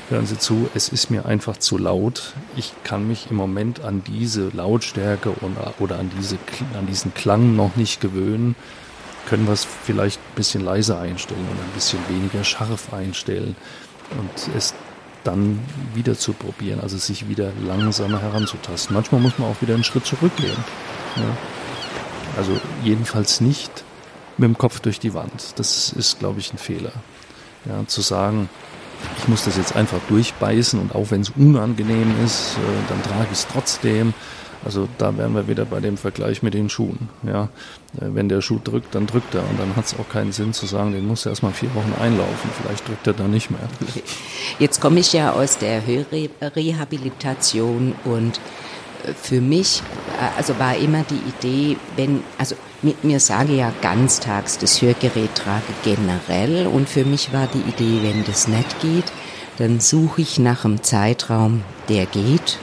hören 0.09 0.25
Sie 0.25 0.37
zu, 0.37 0.69
es 0.75 0.89
ist 0.89 1.09
mir 1.09 1.25
einfach 1.25 1.57
zu 1.57 1.77
laut. 1.77 2.33
Ich 2.55 2.73
kann 2.83 3.07
mich 3.07 3.27
im 3.29 3.37
Moment 3.37 3.81
an 3.81 4.03
diese 4.05 4.49
Lautstärke 4.49 5.33
oder 5.79 5.99
an, 5.99 6.11
diese, 6.19 6.37
an 6.77 6.87
diesen 6.87 7.13
Klang 7.13 7.55
noch 7.55 7.75
nicht 7.75 8.01
gewöhnen. 8.01 8.55
Können 9.27 9.47
wir 9.47 9.53
es 9.53 9.65
vielleicht 9.65 10.19
ein 10.19 10.35
bisschen 10.35 10.63
leiser 10.63 10.99
einstellen 10.99 11.47
und 11.49 11.59
ein 11.59 11.71
bisschen 11.73 11.99
weniger 12.09 12.43
scharf 12.43 12.93
einstellen 12.93 13.55
und 14.11 14.55
es 14.55 14.75
dann 15.23 15.59
wieder 15.95 16.15
zu 16.15 16.33
probieren, 16.33 16.79
also 16.79 16.97
sich 16.97 17.27
wieder 17.27 17.51
langsamer 17.65 18.21
heranzutasten. 18.21 18.93
Manchmal 18.93 19.21
muss 19.21 19.39
man 19.39 19.49
auch 19.49 19.61
wieder 19.61 19.73
einen 19.73 19.83
Schritt 19.83 20.05
zurückgehen. 20.05 20.57
Ja. 21.15 21.37
Also 22.37 22.59
jedenfalls 22.83 23.41
nicht 23.41 23.83
mit 24.37 24.47
dem 24.47 24.57
Kopf 24.57 24.79
durch 24.81 24.99
die 24.99 25.13
Wand. 25.13 25.53
Das 25.55 25.91
ist, 25.93 26.19
glaube 26.19 26.39
ich, 26.39 26.53
ein 26.53 26.57
Fehler. 26.57 26.91
Ja, 27.65 27.87
zu 27.87 28.01
sagen, 28.01 28.49
ich 29.17 29.27
muss 29.27 29.45
das 29.45 29.57
jetzt 29.57 29.75
einfach 29.75 29.99
durchbeißen 30.09 30.79
und 30.79 30.95
auch 30.95 31.11
wenn 31.11 31.21
es 31.21 31.31
unangenehm 31.35 32.13
ist, 32.23 32.57
äh, 32.57 32.59
dann 32.89 33.01
trage 33.03 33.27
ich 33.31 33.39
es 33.39 33.47
trotzdem. 33.47 34.13
Also 34.63 34.87
da 34.97 35.15
wären 35.15 35.35
wir 35.35 35.47
wieder 35.47 35.65
bei 35.65 35.79
dem 35.79 35.95
Vergleich 35.95 36.41
mit 36.41 36.55
den 36.55 36.69
Schuhen. 36.69 37.09
Ja, 37.23 37.49
äh, 37.95 38.07
wenn 38.13 38.29
der 38.29 38.41
Schuh 38.41 38.59
drückt, 38.63 38.95
dann 38.95 39.05
drückt 39.05 39.35
er 39.35 39.41
und 39.41 39.59
dann 39.59 39.75
hat 39.75 39.85
es 39.85 39.95
auch 39.99 40.09
keinen 40.09 40.31
Sinn 40.31 40.53
zu 40.53 40.65
sagen, 40.65 40.91
den 40.91 41.05
muss 41.05 41.25
er 41.25 41.31
erstmal 41.31 41.51
vier 41.51 41.73
Wochen 41.75 41.93
einlaufen. 42.01 42.49
Vielleicht 42.61 42.87
drückt 42.87 43.05
er 43.05 43.13
dann 43.13 43.31
nicht 43.31 43.51
mehr. 43.51 43.59
Jetzt 44.59 44.81
komme 44.81 44.99
ich 44.99 45.13
ja 45.13 45.33
aus 45.33 45.59
der 45.59 45.83
Hörrehabilitation 45.85 47.93
und 48.05 48.39
für 49.21 49.41
mich, 49.41 49.81
äh, 50.19 50.37
also 50.37 50.57
war 50.59 50.75
immer 50.75 51.03
die 51.03 51.21
Idee, 51.29 51.77
wenn, 51.95 52.23
also 52.37 52.55
mir, 52.85 52.95
mir 53.03 53.19
sage 53.19 53.53
ja 53.53 53.73
ganztags 53.81 54.57
das 54.57 54.81
Hörgerät 54.81 55.35
trage 55.35 55.73
generell 55.83 56.67
und 56.67 56.87
für 56.87 57.03
mich 57.03 57.33
war 57.33 57.47
die 57.47 57.69
Idee, 57.69 57.99
wenn 58.03 58.23
das 58.23 58.47
nicht 58.47 58.79
geht, 58.79 59.11
dann 59.57 59.79
suche 59.79 60.21
ich 60.21 60.39
nach 60.39 60.63
einem 60.63 60.83
Zeitraum, 60.83 61.63
der 61.89 62.05
geht 62.05 62.59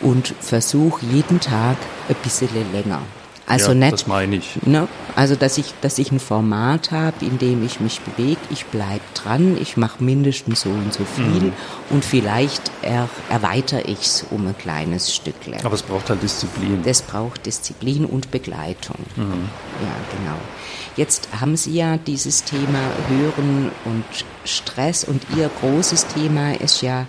und 0.00 0.34
versuche 0.40 1.04
jeden 1.04 1.40
Tag 1.40 1.76
ein 2.08 2.16
bisschen 2.22 2.48
länger. 2.72 3.02
Also 3.50 3.72
ja, 3.72 3.74
nicht, 3.74 3.92
das 3.92 4.06
meine 4.06 4.36
ich. 4.36 4.58
Ne, 4.64 4.86
also 5.16 5.34
dass 5.34 5.58
ich, 5.58 5.74
dass 5.80 5.98
ich 5.98 6.12
ein 6.12 6.20
Format 6.20 6.92
habe, 6.92 7.24
in 7.24 7.38
dem 7.38 7.64
ich 7.64 7.80
mich 7.80 8.00
bewege, 8.00 8.40
ich 8.50 8.66
bleibe 8.66 9.00
dran, 9.14 9.58
ich 9.60 9.76
mache 9.76 10.02
mindestens 10.02 10.60
so 10.62 10.70
und 10.70 10.92
so 10.92 11.04
viel 11.04 11.24
mhm. 11.24 11.52
und 11.90 12.04
vielleicht 12.04 12.70
er, 12.82 13.08
erweitere 13.28 13.82
ich 13.82 14.02
es 14.02 14.26
um 14.30 14.46
ein 14.46 14.56
kleines 14.56 15.14
Stückchen. 15.14 15.56
Aber 15.64 15.74
es 15.74 15.82
braucht 15.82 16.10
halt 16.10 16.22
Disziplin. 16.22 16.82
Das 16.84 17.02
braucht 17.02 17.44
Disziplin 17.44 18.04
und 18.04 18.30
Begleitung. 18.30 18.98
Mhm. 19.16 19.48
Ja, 19.82 20.16
genau. 20.16 20.38
Jetzt 20.96 21.28
haben 21.40 21.56
Sie 21.56 21.74
ja 21.74 21.96
dieses 21.96 22.44
Thema 22.44 22.78
Hören 23.08 23.72
und 23.84 24.04
Stress 24.44 25.02
und 25.04 25.22
Ihr 25.36 25.50
großes 25.60 26.06
Thema 26.06 26.52
ist 26.54 26.82
ja 26.82 27.06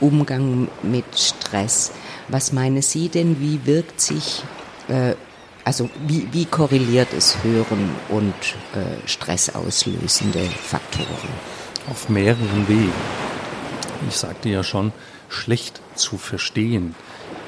Umgang 0.00 0.68
mit 0.82 1.04
Stress. 1.16 1.92
Was 2.28 2.52
meinen 2.52 2.82
Sie 2.82 3.08
denn, 3.08 3.40
wie 3.40 3.66
wirkt 3.66 4.00
sich 4.00 4.42
äh, 4.88 5.14
also 5.66 5.90
wie, 6.06 6.28
wie 6.30 6.44
korreliert 6.44 7.12
es 7.12 7.42
Hören 7.42 7.90
und 8.08 8.34
äh, 8.72 9.08
stressauslösende 9.08 10.44
Faktoren? 10.44 11.28
Auf 11.90 12.08
mehreren 12.08 12.68
Wegen. 12.68 12.92
Ich 14.08 14.16
sagte 14.16 14.48
ja 14.48 14.62
schon, 14.62 14.92
schlecht 15.28 15.80
zu 15.96 16.18
verstehen 16.18 16.94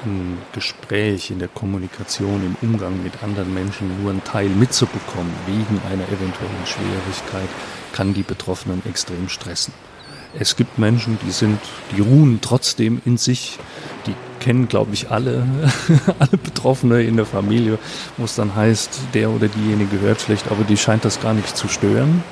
im 0.03 0.37
Gespräch, 0.51 1.31
in 1.31 1.39
der 1.39 1.47
Kommunikation, 1.47 2.45
im 2.45 2.57
Umgang 2.61 3.01
mit 3.01 3.23
anderen 3.23 3.53
Menschen 3.53 4.01
nur 4.01 4.11
einen 4.11 4.23
Teil 4.25 4.49
mitzubekommen 4.49 5.33
wegen 5.45 5.81
einer 5.89 6.03
eventuellen 6.03 6.65
Schwierigkeit, 6.65 7.49
kann 7.93 8.13
die 8.13 8.23
Betroffenen 8.23 8.81
extrem 8.85 9.29
stressen. 9.29 9.73
Es 10.37 10.57
gibt 10.57 10.77
Menschen, 10.77 11.17
die 11.25 11.31
sind, 11.31 11.59
die 11.95 12.01
ruhen 12.01 12.39
trotzdem 12.41 13.01
in 13.05 13.17
sich, 13.17 13.59
die 14.05 14.13
kennen, 14.39 14.67
glaube 14.67 14.93
ich, 14.93 15.11
alle, 15.11 15.45
alle 16.19 16.37
Betroffene 16.37 17.03
in 17.03 17.17
der 17.17 17.25
Familie, 17.25 17.77
wo 18.17 18.25
es 18.25 18.35
dann 18.35 18.55
heißt, 18.55 18.99
der 19.13 19.29
oder 19.29 19.47
diejenige 19.47 19.99
hört 19.99 20.21
schlecht, 20.21 20.49
aber 20.51 20.63
die 20.63 20.77
scheint 20.77 21.05
das 21.05 21.21
gar 21.21 21.33
nicht 21.33 21.55
zu 21.55 21.67
stören. 21.67 22.23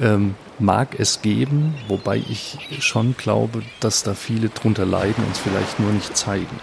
Ähm, 0.00 0.34
mag 0.58 0.98
es 0.98 1.22
geben, 1.22 1.74
wobei 1.88 2.18
ich 2.28 2.58
schon 2.80 3.16
glaube, 3.16 3.62
dass 3.80 4.02
da 4.02 4.14
viele 4.14 4.48
drunter 4.48 4.86
leiden 4.86 5.24
und 5.24 5.32
es 5.32 5.38
vielleicht 5.38 5.80
nur 5.80 5.92
nicht 5.92 6.16
zeigen. 6.16 6.60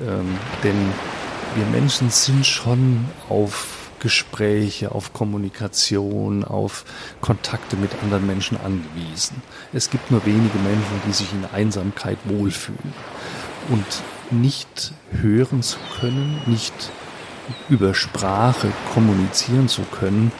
Ähm, 0.00 0.38
denn 0.62 0.92
wir 1.54 1.66
Menschen 1.66 2.10
sind 2.10 2.46
schon 2.46 3.04
auf 3.28 3.83
Gespräche, 4.04 4.92
auf 4.92 5.14
Kommunikation, 5.14 6.44
auf 6.44 6.84
Kontakte 7.22 7.74
mit 7.76 7.90
anderen 8.02 8.26
Menschen 8.26 8.58
angewiesen. 8.62 9.42
Es 9.72 9.88
gibt 9.88 10.10
nur 10.10 10.26
wenige 10.26 10.58
Menschen, 10.58 11.00
die 11.08 11.12
sich 11.12 11.32
in 11.32 11.46
Einsamkeit 11.54 12.18
wohlfühlen. 12.24 12.92
Und 13.70 14.02
nicht 14.30 14.92
hören 15.10 15.62
zu 15.62 15.78
können, 15.98 16.38
nicht 16.44 16.74
über 17.70 17.94
Sprache 17.94 18.68
kommunizieren 18.92 19.68
zu 19.68 19.80
können, 19.84 20.32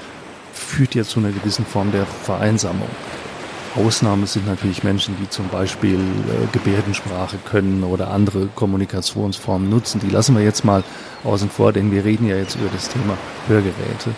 führt 0.52 0.94
ja 0.94 1.04
zu 1.04 1.20
einer 1.20 1.32
gewissen 1.32 1.64
Form 1.64 1.90
der 1.90 2.04
Vereinsamung. 2.04 2.90
Ausnahme 3.76 4.26
sind 4.26 4.46
natürlich 4.46 4.84
Menschen, 4.84 5.16
die 5.20 5.28
zum 5.28 5.48
Beispiel 5.48 5.96
äh, 5.96 6.46
Gebärdensprache 6.52 7.38
können 7.44 7.82
oder 7.82 8.10
andere 8.10 8.46
Kommunikationsformen 8.46 9.68
nutzen. 9.68 10.00
Die 10.00 10.10
lassen 10.10 10.36
wir 10.36 10.44
jetzt 10.44 10.64
mal 10.64 10.84
außen 11.24 11.50
vor, 11.50 11.72
denn 11.72 11.90
wir 11.90 12.04
reden 12.04 12.28
ja 12.28 12.36
jetzt 12.36 12.54
über 12.54 12.68
das 12.72 12.88
Thema 12.88 13.18
Hörgeräte. 13.48 14.14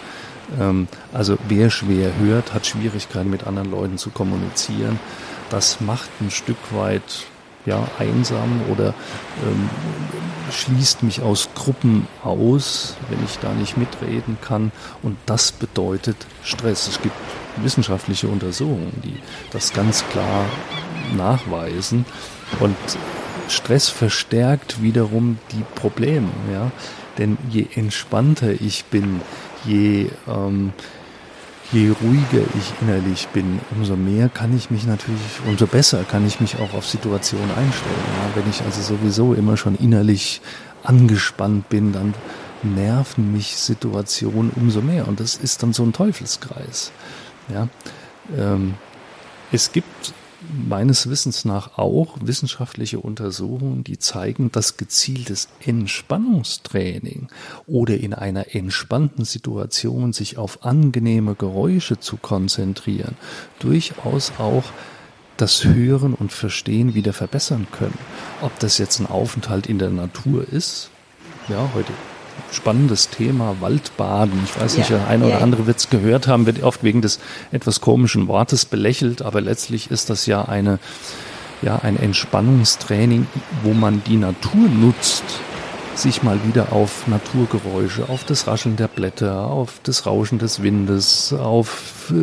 Ähm, 0.61 0.89
also 1.13 1.39
wer 1.49 1.71
schwer 1.71 2.13
hört, 2.19 2.53
hat 2.53 2.67
Schwierigkeiten 2.67 3.31
mit 3.31 3.47
anderen 3.47 3.71
Leuten 3.71 3.99
zu 3.99 4.11
kommunizieren. 4.11 5.01
Das 5.49 5.81
macht 5.81 6.11
ein 6.21 6.31
Stück 6.31 6.59
weit 6.73 7.27
ja, 7.65 7.87
einsam 7.99 8.61
oder 8.71 8.95
ähm, 9.43 9.71
schließt 10.53 11.03
mich 11.03 11.23
aus 11.23 11.49
Gruppen 11.55 12.07
aus, 12.23 12.97
wenn 13.09 13.25
ich 13.25 13.39
da 13.39 13.53
nicht 13.53 13.77
mitreden 13.77 14.39
kann. 14.41 14.71
Und 15.03 15.17
das 15.27 15.51
bedeutet 15.51 16.17
Stress. 16.45 16.89
Es 16.89 17.01
gibt 17.01 17.17
wissenschaftliche 17.63 18.29
Untersuchungen, 18.29 18.93
die 19.05 19.17
das 19.53 19.73
ganz 19.73 20.05
klar 20.09 20.47
nachweisen. 21.17 22.05
Und 22.61 22.77
Stress 23.49 23.89
verstärkt 23.89 24.83
wiederum 24.83 25.39
die 25.53 25.65
Probleme. 25.75 26.29
Ja? 26.53 26.71
Denn 27.19 27.39
je 27.51 27.67
entspannter 27.75 28.53
ich 28.53 28.85
bin, 28.87 29.21
je 29.65 30.11
ähm, 30.27 30.73
je 31.73 31.91
ruhiger 31.91 32.47
ich 32.57 32.73
innerlich 32.81 33.29
bin, 33.29 33.61
umso 33.77 33.97
mehr 33.97 34.29
kann 34.29 34.57
ich 34.57 34.71
mich 34.71 34.87
natürlich, 34.87 35.21
umso 35.47 35.67
besser 35.67 36.05
kann 36.05 36.27
ich 36.27 36.41
mich 36.41 36.59
auch 36.59 36.75
auf 36.75 36.87
Situationen 36.87 37.51
einstellen. 37.51 37.95
Ja, 38.23 38.41
wenn 38.41 38.49
ich 38.49 38.63
also 38.63 38.83
sowieso 38.83 39.35
immer 39.35 39.57
schon 39.57 39.77
innerlich 39.77 40.41
angespannt 40.85 41.69
bin, 41.69 41.93
dann 41.93 42.15
nerven 42.63 43.33
mich 43.33 43.57
Situationen 43.57 44.53
umso 44.55 44.81
mehr. 44.81 45.09
Und 45.09 45.21
das 45.21 45.37
ist 45.37 45.63
dann 45.63 45.73
so 45.73 45.83
ein 45.83 45.93
Teufelskreis. 45.93 46.93
Ja, 47.49 47.69
ähm, 48.37 48.75
es 49.53 49.73
gibt 49.73 50.13
meines 50.69 51.09
Wissens 51.09 51.45
nach 51.45 51.79
auch 51.79 52.17
wissenschaftliche 52.21 53.01
Untersuchungen, 53.01 53.85
die 53.85 53.99
zeigen, 53.99 54.53
dass 54.53 54.77
gezieltes 54.77 55.49
Entspannungstraining 55.65 57.29
oder 57.67 57.97
in 57.97 58.15
einer 58.15 58.55
entspannten 58.55 59.25
Situation 59.25 60.13
sich 60.13 60.39
auf 60.39 60.65
angenehme 60.65 61.35
Geräusche 61.35 61.99
zu 61.99 62.17
konzentrieren, 62.17 63.17
durchaus 63.59 64.33
auch 64.39 64.65
das 65.37 65.65
Hören 65.65 66.15
und 66.15 66.33
Verstehen 66.33 66.95
wieder 66.95 67.13
verbessern 67.13 67.67
können. 67.71 67.99
Ob 68.41 68.59
das 68.59 68.79
jetzt 68.79 69.01
ein 69.01 69.07
Aufenthalt 69.07 69.67
in 69.67 69.79
der 69.79 69.91
Natur 69.91 70.47
ist, 70.49 70.91
ja, 71.49 71.71
heute 71.75 71.93
spannendes 72.53 73.09
Thema, 73.11 73.57
Waldbaden. 73.61 74.41
Ich 74.45 74.61
weiß 74.61 74.79
nicht, 74.79 74.91
ja, 74.91 74.99
der 74.99 75.09
eine 75.09 75.27
oder 75.27 75.43
andere 75.43 75.67
wird 75.67 75.79
es 75.79 75.91
gehört 75.91 76.27
haben, 76.27 76.47
wird 76.47 76.63
oft 76.63 76.83
wegen 76.83 77.03
des 77.03 77.19
etwas 77.53 77.81
komischen 77.81 78.29
Wortes 78.29 78.65
belächelt, 78.65 79.23
aber 79.23 79.41
letztlich 79.41 79.91
ist 79.91 80.11
das 80.11 80.27
ja 80.27 80.45
eine, 80.45 80.79
ja, 81.63 81.81
ein 81.83 81.99
Entspannungstraining, 81.99 83.27
wo 83.63 83.73
man 83.73 84.03
die 84.07 84.17
Natur 84.17 84.69
nutzt, 84.69 85.25
sich 85.95 86.23
mal 86.23 86.39
wieder 86.45 86.73
auf 86.73 87.07
Naturgeräusche, 87.07 88.09
auf 88.09 88.25
das 88.25 88.47
Rascheln 88.47 88.77
der 88.77 88.89
Blätter, 88.89 89.47
auf 89.47 89.81
das 89.83 90.07
Rauschen 90.07 90.39
des 90.39 90.63
Windes, 90.63 91.33
auf 91.33 91.69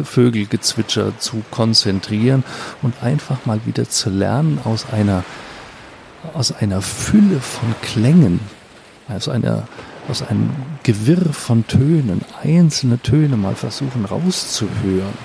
Vögelgezwitscher 0.03 1.17
zu 1.17 1.43
konzentrieren 1.50 2.43
und 2.82 2.93
einfach 3.01 3.46
mal 3.46 3.60
wieder 3.65 3.89
zu 3.89 4.10
lernen 4.10 4.60
aus 4.63 4.86
einer, 4.91 5.24
aus 6.34 6.51
einer 6.51 6.82
Fülle 6.82 7.39
von 7.39 7.74
Klängen, 7.82 8.39
aus 9.10 9.27
einer 9.27 9.67
aus 10.10 10.22
einem 10.22 10.50
Gewirr 10.84 11.34
von 11.34 11.66
Tönen 11.68 12.22
einzelne 12.42 13.00
Töne 13.00 13.38
mal 13.38 13.56
versuchen 13.56 14.06
rauszuhören, 14.06 15.18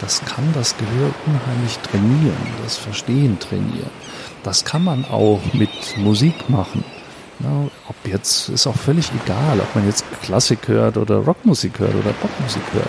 das 0.00 0.24
kann 0.24 0.44
das 0.54 0.76
Gehör 0.76 1.10
unheimlich 1.26 1.78
trainieren, 1.78 2.36
das 2.62 2.76
Verstehen 2.76 3.38
trainieren. 3.38 3.90
Das 4.42 4.64
kann 4.64 4.84
man 4.84 5.04
auch 5.04 5.40
mit 5.52 5.70
Musik 5.96 6.50
machen. 6.50 6.84
Ja, 7.40 7.68
ob 7.88 7.96
jetzt 8.06 8.48
ist 8.48 8.66
auch 8.66 8.76
völlig 8.76 9.10
egal, 9.24 9.60
ob 9.60 9.74
man 9.74 9.86
jetzt 9.86 10.04
Klassik 10.22 10.68
hört 10.68 10.96
oder 10.96 11.16
Rockmusik 11.16 11.78
hört 11.78 11.94
oder 11.94 12.12
Popmusik 12.12 12.62
hört. 12.72 12.88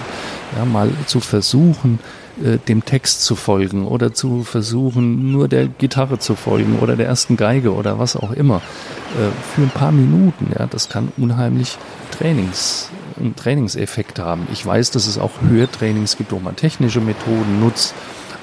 Ja, 0.56 0.66
mal 0.66 0.90
zu 1.08 1.20
versuchen, 1.20 2.00
äh, 2.44 2.58
dem 2.58 2.86
Text 2.86 3.24
zu 3.24 3.36
folgen 3.36 3.86
oder 3.86 4.14
zu 4.14 4.44
versuchen, 4.44 5.32
nur 5.32 5.48
der 5.48 5.68
Gitarre 5.68 6.20
zu 6.20 6.36
folgen 6.36 6.80
oder 6.80 6.96
der 6.96 7.08
ersten 7.08 7.38
Geige 7.38 7.74
oder 7.74 8.00
was 8.00 8.16
auch 8.16 8.32
immer. 8.32 8.58
Äh, 8.58 9.32
für 9.54 9.62
ein 9.62 9.70
paar 9.70 9.92
Minuten, 9.92 10.52
ja, 10.58 10.68
das 10.68 10.90
kann 10.90 11.12
unheimlich 11.18 11.78
Trainings, 12.12 12.90
einen 13.18 13.36
Trainingseffekt 13.36 14.20
haben. 14.20 14.48
Ich 14.52 14.66
weiß, 14.66 14.92
dass 14.92 15.08
es 15.08 15.18
auch 15.18 15.32
Hörtrainings 15.50 16.18
gibt, 16.18 16.32
wo 16.32 16.40
man 16.40 16.56
technische 16.56 17.02
Methoden 17.02 17.60
nutzt, 17.60 17.94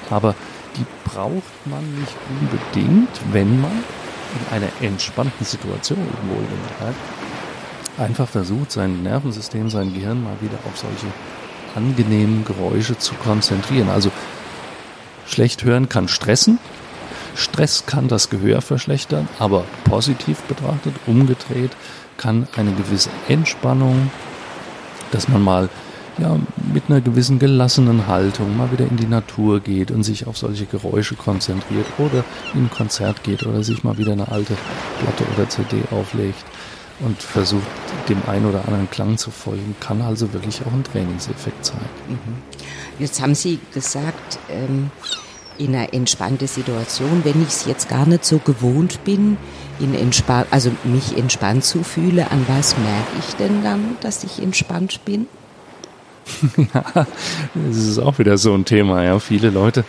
aber 0.09 0.35
die 0.77 0.85
braucht 1.05 1.65
man 1.65 1.83
nicht 1.99 2.15
unbedingt, 2.41 3.09
wenn 3.31 3.61
man 3.61 3.71
in 3.71 4.55
einer 4.55 4.69
entspannten 4.81 5.45
Situation 5.45 5.99
wohlgemerkt 6.27 6.97
einfach 7.97 8.27
versucht, 8.27 8.71
sein 8.71 9.03
Nervensystem, 9.03 9.69
sein 9.69 9.93
Gehirn 9.93 10.23
mal 10.23 10.35
wieder 10.41 10.57
auf 10.65 10.77
solche 10.77 11.07
angenehmen 11.75 12.45
Geräusche 12.45 12.97
zu 12.97 13.15
konzentrieren. 13.15 13.89
Also 13.89 14.11
schlecht 15.25 15.63
hören 15.63 15.89
kann 15.89 16.07
stressen, 16.07 16.59
Stress 17.35 17.85
kann 17.85 18.07
das 18.07 18.29
Gehör 18.29 18.61
verschlechtern, 18.61 19.27
aber 19.39 19.63
positiv 19.85 20.39
betrachtet, 20.41 20.93
umgedreht, 21.07 21.71
kann 22.17 22.47
eine 22.55 22.71
gewisse 22.73 23.09
Entspannung, 23.27 24.11
dass 25.11 25.27
man 25.27 25.41
mal 25.41 25.69
ja, 26.19 26.37
mit 26.71 26.83
einer 26.89 27.01
gewissen 27.01 27.39
gelassenen 27.39 28.05
Haltung 28.05 28.55
mal 28.55 28.71
wieder 28.71 28.85
in 28.85 28.97
die 28.97 29.07
Natur 29.07 29.61
geht 29.61 29.89
und 29.89 30.03
sich 30.03 30.27
auf 30.27 30.37
solche 30.37 30.65
Geräusche 30.65 31.15
konzentriert 31.15 31.87
oder 31.97 32.23
in 32.53 32.65
ein 32.65 32.69
Konzert 32.69 33.23
geht 33.23 33.43
oder 33.43 33.63
sich 33.63 33.83
mal 33.83 33.97
wieder 33.97 34.11
eine 34.11 34.27
alte 34.27 34.55
Platte 34.99 35.23
oder 35.35 35.49
CD 35.49 35.81
auflegt 35.89 36.45
und 37.05 37.21
versucht, 37.21 37.63
dem 38.09 38.21
einen 38.27 38.45
oder 38.45 38.65
anderen 38.65 38.89
Klang 38.89 39.17
zu 39.17 39.31
folgen, 39.31 39.75
kann 39.79 40.01
also 40.01 40.33
wirklich 40.33 40.61
auch 40.65 40.73
ein 40.73 40.83
Trainingseffekt 40.83 41.65
sein. 41.65 41.77
Mhm. 42.07 42.17
Jetzt 42.99 43.21
haben 43.21 43.35
Sie 43.35 43.59
gesagt, 43.73 44.39
ähm, 44.49 44.91
in 45.57 45.75
einer 45.75 45.93
entspannten 45.93 46.47
Situation, 46.47 47.21
wenn 47.23 47.41
ich 47.41 47.49
es 47.49 47.65
jetzt 47.65 47.89
gar 47.89 48.05
nicht 48.07 48.25
so 48.25 48.39
gewohnt 48.39 49.03
bin, 49.03 49.37
in 49.79 49.93
entspann 49.93 50.45
also 50.51 50.71
mich 50.83 51.17
entspannt 51.17 51.63
zu 51.63 51.83
fühlen, 51.83 52.25
an 52.27 52.45
was 52.47 52.75
merke 52.77 53.11
ich 53.19 53.35
denn 53.35 53.63
dann, 53.63 53.97
dass 54.01 54.23
ich 54.23 54.41
entspannt 54.41 55.05
bin? 55.05 55.27
ja, 56.73 57.05
das 57.53 57.77
ist 57.77 57.99
auch 57.99 58.17
wieder 58.17 58.37
so 58.37 58.53
ein 58.53 58.65
Thema. 58.65 59.03
Ja, 59.03 59.19
viele 59.19 59.49
Leute 59.49 59.83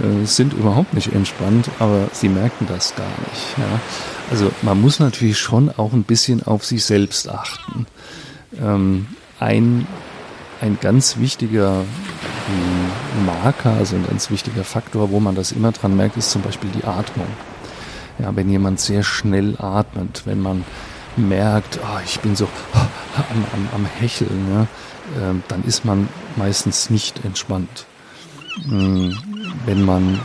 äh, 0.00 0.24
sind 0.24 0.52
überhaupt 0.52 0.94
nicht 0.94 1.12
entspannt, 1.12 1.68
aber 1.78 2.08
sie 2.12 2.28
merken 2.28 2.66
das 2.68 2.94
gar 2.94 3.06
nicht. 3.06 3.58
Ja. 3.58 3.80
Also 4.32 4.50
man 4.62 4.80
muss 4.80 4.98
natürlich 4.98 5.38
schon 5.38 5.68
auch 5.68 5.92
ein 5.92 6.04
bisschen 6.04 6.42
auf 6.42 6.64
sich 6.64 6.86
selbst 6.86 7.28
achten. 7.28 7.86
Ähm, 8.58 9.06
ein, 9.38 9.86
ein 10.62 10.78
ganz 10.80 11.18
wichtiger 11.18 11.84
ähm, 12.48 13.26
Marker, 13.26 13.72
also 13.72 13.94
ein 13.94 14.06
ganz 14.06 14.30
wichtiger 14.30 14.64
Faktor, 14.64 15.10
wo 15.10 15.20
man 15.20 15.34
das 15.34 15.52
immer 15.52 15.70
dran 15.70 15.98
merkt, 15.98 16.16
ist 16.16 16.30
zum 16.30 16.40
Beispiel 16.40 16.70
die 16.70 16.84
Atmung. 16.84 17.26
Ja, 18.18 18.34
wenn 18.34 18.48
jemand 18.48 18.80
sehr 18.80 19.02
schnell 19.02 19.54
atmet, 19.58 20.22
wenn 20.24 20.40
man 20.40 20.64
merkt, 21.18 21.78
oh, 21.82 22.00
ich 22.02 22.18
bin 22.20 22.34
so 22.34 22.48
am, 22.72 23.44
am, 23.52 23.68
am 23.74 23.84
Hecheln, 23.84 24.48
ja, 24.50 24.62
äh, 24.62 25.34
dann 25.48 25.62
ist 25.64 25.84
man 25.84 26.08
meistens 26.36 26.88
nicht 26.88 27.22
entspannt. 27.22 27.84
Ähm, 28.64 29.14
wenn 29.66 29.84
man 29.84 30.20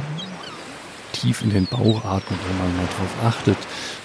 tief 1.20 1.42
in 1.42 1.50
den 1.50 1.66
Bauch 1.66 2.06
atmet, 2.06 2.40
wenn 2.48 2.58
man 2.58 2.78
mal 2.78 2.86
darauf 2.86 3.36
achtet, 3.36 3.58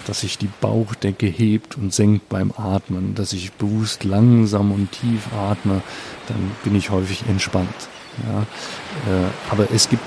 dass 0.06 0.20
sich 0.20 0.38
die 0.38 0.48
Bauchdecke 0.60 1.26
hebt 1.26 1.76
und 1.76 1.92
senkt 1.92 2.28
beim 2.28 2.52
Atmen, 2.56 3.14
dass 3.14 3.32
ich 3.32 3.52
bewusst 3.52 4.04
langsam 4.04 4.72
und 4.72 4.90
tief 4.92 5.32
atme, 5.32 5.82
dann 6.28 6.50
bin 6.64 6.74
ich 6.74 6.90
häufig 6.90 7.24
entspannt. 7.28 7.68
Ja. 8.26 8.42
Äh, 8.42 9.26
aber 9.50 9.68
es 9.72 9.88
gibt 9.88 10.04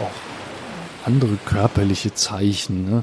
auch 0.00 1.06
andere 1.06 1.36
körperliche 1.46 2.14
Zeichen. 2.14 2.90
Ne? 2.90 3.02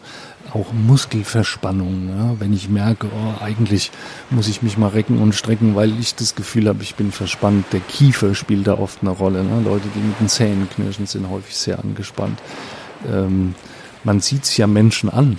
auch 0.53 0.71
Muskelverspannung. 0.73 2.09
Ja? 2.09 2.35
Wenn 2.39 2.53
ich 2.53 2.69
merke, 2.69 3.07
oh, 3.07 3.43
eigentlich 3.43 3.91
muss 4.29 4.47
ich 4.47 4.61
mich 4.61 4.77
mal 4.77 4.89
recken 4.89 5.21
und 5.21 5.35
strecken, 5.35 5.75
weil 5.75 5.97
ich 5.99 6.15
das 6.15 6.35
Gefühl 6.35 6.67
habe, 6.67 6.83
ich 6.83 6.95
bin 6.95 7.11
verspannt. 7.11 7.65
Der 7.71 7.79
Kiefer 7.79 8.35
spielt 8.35 8.67
da 8.67 8.77
oft 8.77 9.01
eine 9.01 9.11
Rolle. 9.11 9.43
Ne? 9.43 9.61
Leute, 9.63 9.87
die 9.95 9.99
mit 9.99 10.19
den 10.19 10.29
Zähnen 10.29 10.69
knirschen, 10.69 11.05
sind 11.05 11.29
häufig 11.29 11.55
sehr 11.55 11.79
angespannt. 11.79 12.39
Ähm, 13.05 13.55
man 14.03 14.19
sieht 14.21 14.43
es 14.43 14.57
ja 14.57 14.67
Menschen 14.67 15.09
an. 15.09 15.37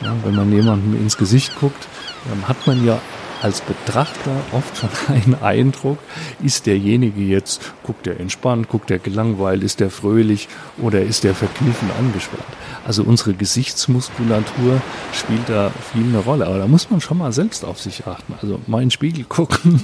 Ja? 0.00 0.14
Wenn 0.24 0.34
man 0.34 0.52
jemandem 0.52 0.94
ins 1.00 1.16
Gesicht 1.16 1.58
guckt, 1.58 1.86
dann 2.28 2.48
hat 2.48 2.66
man 2.66 2.84
ja 2.84 3.00
als 3.42 3.60
Betrachter 3.60 4.32
oft 4.52 4.76
schon 4.76 4.88
einen 5.14 5.34
Eindruck, 5.40 5.98
ist 6.42 6.66
derjenige 6.66 7.20
jetzt, 7.20 7.72
guckt 7.82 8.06
er 8.06 8.18
entspannt, 8.18 8.68
guckt 8.68 8.90
er 8.90 8.98
gelangweilt, 8.98 9.62
ist 9.62 9.80
er 9.80 9.90
fröhlich 9.90 10.48
oder 10.78 11.02
ist 11.02 11.24
er 11.24 11.34
verkniffen 11.34 11.90
angespannt. 11.98 12.44
Also 12.86 13.02
unsere 13.02 13.34
Gesichtsmuskulatur 13.34 14.80
spielt 15.12 15.48
da 15.48 15.72
viel 15.92 16.04
eine 16.04 16.18
Rolle. 16.18 16.46
Aber 16.46 16.58
da 16.58 16.68
muss 16.68 16.88
man 16.88 17.00
schon 17.00 17.18
mal 17.18 17.32
selbst 17.32 17.64
auf 17.64 17.80
sich 17.80 18.06
achten. 18.06 18.34
Also 18.40 18.60
mal 18.68 18.78
in 18.78 18.86
den 18.86 18.90
Spiegel 18.92 19.24
gucken, 19.28 19.82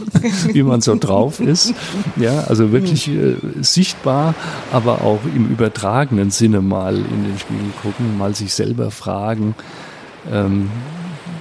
wie 0.53 0.63
man 0.63 0.81
so 0.81 0.97
drauf 0.97 1.41
ist. 1.41 1.75
Ja, 2.17 2.45
also 2.45 2.71
wirklich 2.71 3.09
äh, 3.09 3.37
sichtbar, 3.61 4.35
aber 4.73 5.03
auch 5.03 5.21
im 5.35 5.51
übertragenen 5.51 6.31
Sinne 6.31 6.61
mal 6.61 6.97
in 6.97 7.25
den 7.25 7.39
Spiegel 7.41 7.73
gucken, 7.83 8.17
mal 8.17 8.37
sich 8.37 8.55
selber 8.55 8.93
fragen, 8.93 9.57
ähm, 10.31 10.71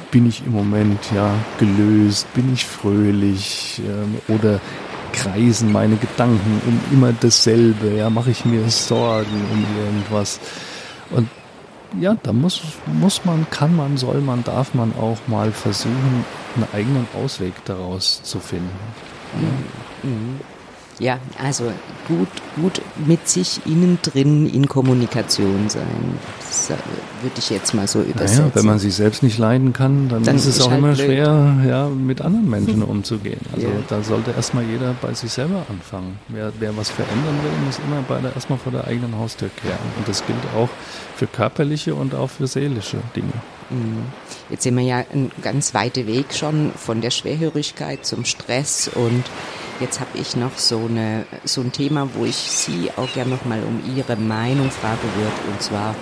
bin 0.09 0.27
ich 0.27 0.43
im 0.45 0.53
Moment 0.53 0.99
ja 1.15 1.31
gelöst, 1.59 2.33
bin 2.33 2.51
ich 2.53 2.65
fröhlich 2.65 3.81
ähm, 3.85 4.35
oder 4.35 4.59
kreisen 5.13 5.71
meine 5.71 5.97
Gedanken 5.97 6.61
um 6.65 6.79
immer 6.91 7.13
dasselbe, 7.13 7.91
ja, 7.95 8.09
mache 8.09 8.31
ich 8.31 8.45
mir 8.45 8.67
Sorgen 8.69 9.41
um 9.51 9.65
irgendwas. 9.85 10.39
Und 11.11 11.27
ja, 11.99 12.15
da 12.23 12.33
muss, 12.33 12.61
muss 12.85 13.25
man, 13.25 13.49
kann 13.49 13.75
man, 13.75 13.97
soll 13.97 14.21
man, 14.21 14.43
darf 14.43 14.73
man 14.73 14.93
auch 14.95 15.17
mal 15.27 15.51
versuchen, 15.51 16.25
einen 16.55 16.67
eigenen 16.73 17.07
Ausweg 17.21 17.53
daraus 17.65 18.23
zu 18.23 18.39
finden. 18.39 18.69
Mhm. 20.03 20.09
Mhm. 20.09 20.39
Ja, 21.01 21.17
also 21.43 21.63
gut, 22.07 22.27
gut 22.55 22.79
mit 23.07 23.27
sich 23.27 23.59
innen 23.65 23.97
drin 24.03 24.47
in 24.47 24.67
Kommunikation 24.67 25.67
sein. 25.67 26.19
Das 26.37 26.69
äh, 26.69 26.73
würde 27.23 27.35
ich 27.39 27.49
jetzt 27.49 27.73
mal 27.73 27.87
so 27.87 28.01
übersetzen. 28.01 28.37
Naja, 28.37 28.51
wenn 28.53 28.65
man 28.67 28.77
sich 28.77 28.93
selbst 28.93 29.23
nicht 29.23 29.39
leiden 29.39 29.73
kann, 29.73 30.09
dann, 30.09 30.21
dann 30.21 30.35
ist 30.35 30.45
es 30.45 30.61
auch 30.61 30.69
halt 30.69 30.77
immer 30.77 30.93
blöd. 30.93 31.07
schwer, 31.07 31.57
ja, 31.67 31.89
mit 31.89 32.21
anderen 32.21 32.47
Menschen 32.47 32.83
umzugehen. 32.83 33.39
Also 33.51 33.65
ja. 33.65 33.73
da 33.87 34.03
sollte 34.03 34.29
erstmal 34.29 34.63
jeder 34.65 34.93
bei 35.01 35.11
sich 35.15 35.31
selber 35.31 35.65
anfangen. 35.69 36.19
Wer, 36.27 36.53
wer 36.59 36.77
was 36.77 36.91
verändern 36.91 37.39
will, 37.41 37.65
muss 37.65 37.79
immer 37.79 38.03
bei 38.07 38.21
der, 38.21 38.35
erstmal 38.35 38.59
vor 38.59 38.71
der 38.71 38.85
eigenen 38.85 39.17
Haustür 39.17 39.49
kehren. 39.49 39.79
Und 39.97 40.07
das 40.07 40.23
gilt 40.27 40.37
auch 40.55 40.69
für 41.15 41.25
körperliche 41.25 41.95
und 41.95 42.13
auch 42.13 42.29
für 42.29 42.45
seelische 42.45 42.97
Dinge. 43.15 43.33
Mhm. 43.71 44.03
Jetzt 44.51 44.61
sind 44.63 44.75
wir 44.75 44.83
ja 44.83 45.03
einen 45.11 45.31
ganz 45.41 45.73
weiten 45.73 46.05
Weg 46.05 46.35
schon 46.35 46.71
von 46.75 47.01
der 47.01 47.09
Schwerhörigkeit 47.09 48.05
zum 48.05 48.23
Stress 48.23 48.87
und 48.93 49.23
Jetzt 49.81 49.99
habe 49.99 50.15
ich 50.15 50.35
noch 50.35 50.59
so, 50.59 50.85
eine, 50.87 51.25
so 51.43 51.61
ein 51.61 51.71
Thema, 51.71 52.07
wo 52.13 52.23
ich 52.23 52.35
Sie 52.35 52.91
auch 52.95 53.11
gerne 53.13 53.31
noch 53.31 53.45
mal 53.45 53.63
um 53.63 53.81
Ihre 53.97 54.15
Meinung 54.15 54.69
fragen 54.69 55.09
würde. 55.15 55.51
Und 55.51 55.59
zwar 55.59 55.95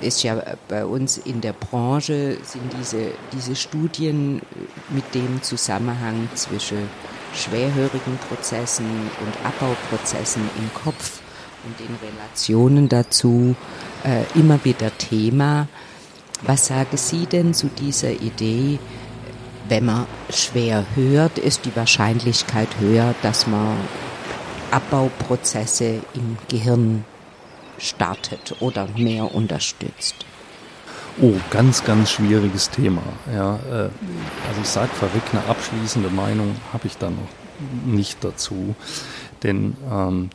ist 0.00 0.22
ja 0.22 0.42
bei 0.66 0.86
uns 0.86 1.18
in 1.18 1.42
der 1.42 1.52
Branche 1.52 2.38
sind 2.42 2.72
diese, 2.80 3.12
diese 3.34 3.54
Studien 3.54 4.40
mit 4.88 5.14
dem 5.14 5.42
Zusammenhang 5.42 6.26
zwischen 6.34 6.88
schwerhörigen 7.34 8.18
Prozessen 8.28 8.86
und 8.86 9.46
Abbauprozessen 9.46 10.42
im 10.56 10.72
Kopf 10.72 11.20
und 11.64 11.78
den 11.78 11.94
Relationen 12.02 12.88
dazu 12.88 13.54
äh, 14.04 14.24
immer 14.38 14.64
wieder 14.64 14.96
Thema. 14.96 15.68
Was 16.40 16.66
sagen 16.68 16.96
Sie 16.96 17.26
denn 17.26 17.52
zu 17.52 17.68
dieser 17.68 18.10
Idee, 18.10 18.78
wenn 19.68 19.84
man 19.84 20.06
schwer 20.36 20.84
hört, 20.94 21.38
ist 21.38 21.64
die 21.64 21.74
Wahrscheinlichkeit 21.76 22.68
höher, 22.80 23.14
dass 23.22 23.46
man 23.46 23.76
Abbauprozesse 24.70 26.00
im 26.14 26.38
Gehirn 26.48 27.04
startet 27.78 28.56
oder 28.60 28.88
mehr 28.96 29.34
unterstützt. 29.34 30.14
Oh, 31.20 31.34
ganz, 31.50 31.84
ganz 31.84 32.10
schwieriges 32.10 32.70
Thema. 32.70 33.02
Ja, 33.32 33.56
äh, 33.56 33.90
also 34.48 34.60
ich 34.62 34.68
sage 34.68 34.90
vorweg, 34.94 35.22
eine 35.32 35.44
abschließende 35.44 36.08
Meinung 36.08 36.56
habe 36.72 36.86
ich 36.86 36.96
da 36.96 37.10
noch 37.10 37.28
nicht 37.84 38.24
dazu. 38.24 38.74
Denn 39.42 39.76
ähm, 39.90 40.30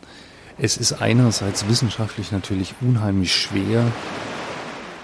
es 0.60 0.78
ist 0.78 1.02
einerseits 1.02 1.68
wissenschaftlich 1.68 2.32
natürlich 2.32 2.76
unheimlich 2.82 3.36
schwer, 3.36 3.86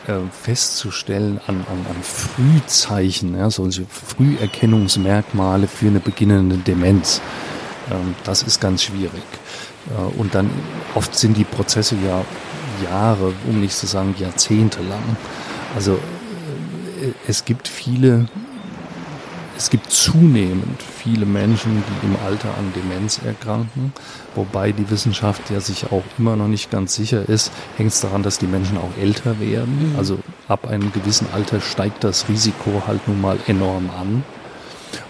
äh, 0.08 0.20
festzustellen 0.32 1.40
an, 1.48 1.58
an, 1.70 1.86
an 1.90 2.04
Frühzeichen, 2.04 3.38
ja, 3.38 3.50
solche 3.50 3.86
Früherkennungsmerkmale 3.86 5.68
für 5.68 5.88
eine 5.88 6.00
beginnende 6.00 6.58
Demenz. 6.58 7.22
Ähm, 7.92 8.16
das 8.24 8.44
ist 8.44 8.60
ganz 8.60 8.84
schwierig. 8.84 9.24
Äh, 9.90 10.20
und 10.20 10.36
dann 10.36 10.50
oft 10.96 11.16
sind 11.16 11.38
die 11.38 11.44
Prozesse 11.44 11.96
ja 12.06 12.24
Jahre, 12.84 13.34
um 13.48 13.62
nicht 13.62 13.76
zu 13.76 13.86
sagen 13.86 14.16
Jahrzehnte 14.18 14.82
lang. 14.82 15.18
Also 15.76 15.94
äh, 15.94 17.12
es 17.28 17.46
gibt 17.46 17.68
viele 17.68 18.28
es 19.58 19.70
gibt 19.70 19.92
zunehmend 19.92 20.82
viele 20.82 21.26
Menschen, 21.26 21.84
die 21.88 22.06
im 22.08 22.16
Alter 22.26 22.50
an 22.58 22.74
Demenz 22.76 23.20
erkranken, 23.24 23.94
wobei 24.36 24.72
die 24.72 24.90
Wissenschaft 24.90 25.50
ja 25.52 25.60
sich 25.60 25.92
auch 25.92 26.04
immer 26.18 26.36
noch 26.36 26.48
nicht 26.48 26.72
ganz 26.72 26.96
sicher 26.96 27.28
ist. 27.28 27.52
Hängt 27.78 27.92
es 27.92 28.02
daran, 28.02 28.24
dass 28.24 28.40
die 28.40 28.48
Menschen 28.48 28.78
auch 28.78 28.98
älter 29.00 29.40
werden? 29.40 29.94
Mhm. 29.94 30.00
Also 30.00 30.20
ab 30.48 30.68
einem 30.68 30.92
gewissen 30.92 31.28
Alter 31.34 31.62
steigt 31.62 32.04
das 32.04 32.28
Risiko 32.30 32.84
halt 32.88 33.08
nun 33.08 33.22
mal 33.22 33.38
enorm 33.48 33.90
an. 33.90 34.24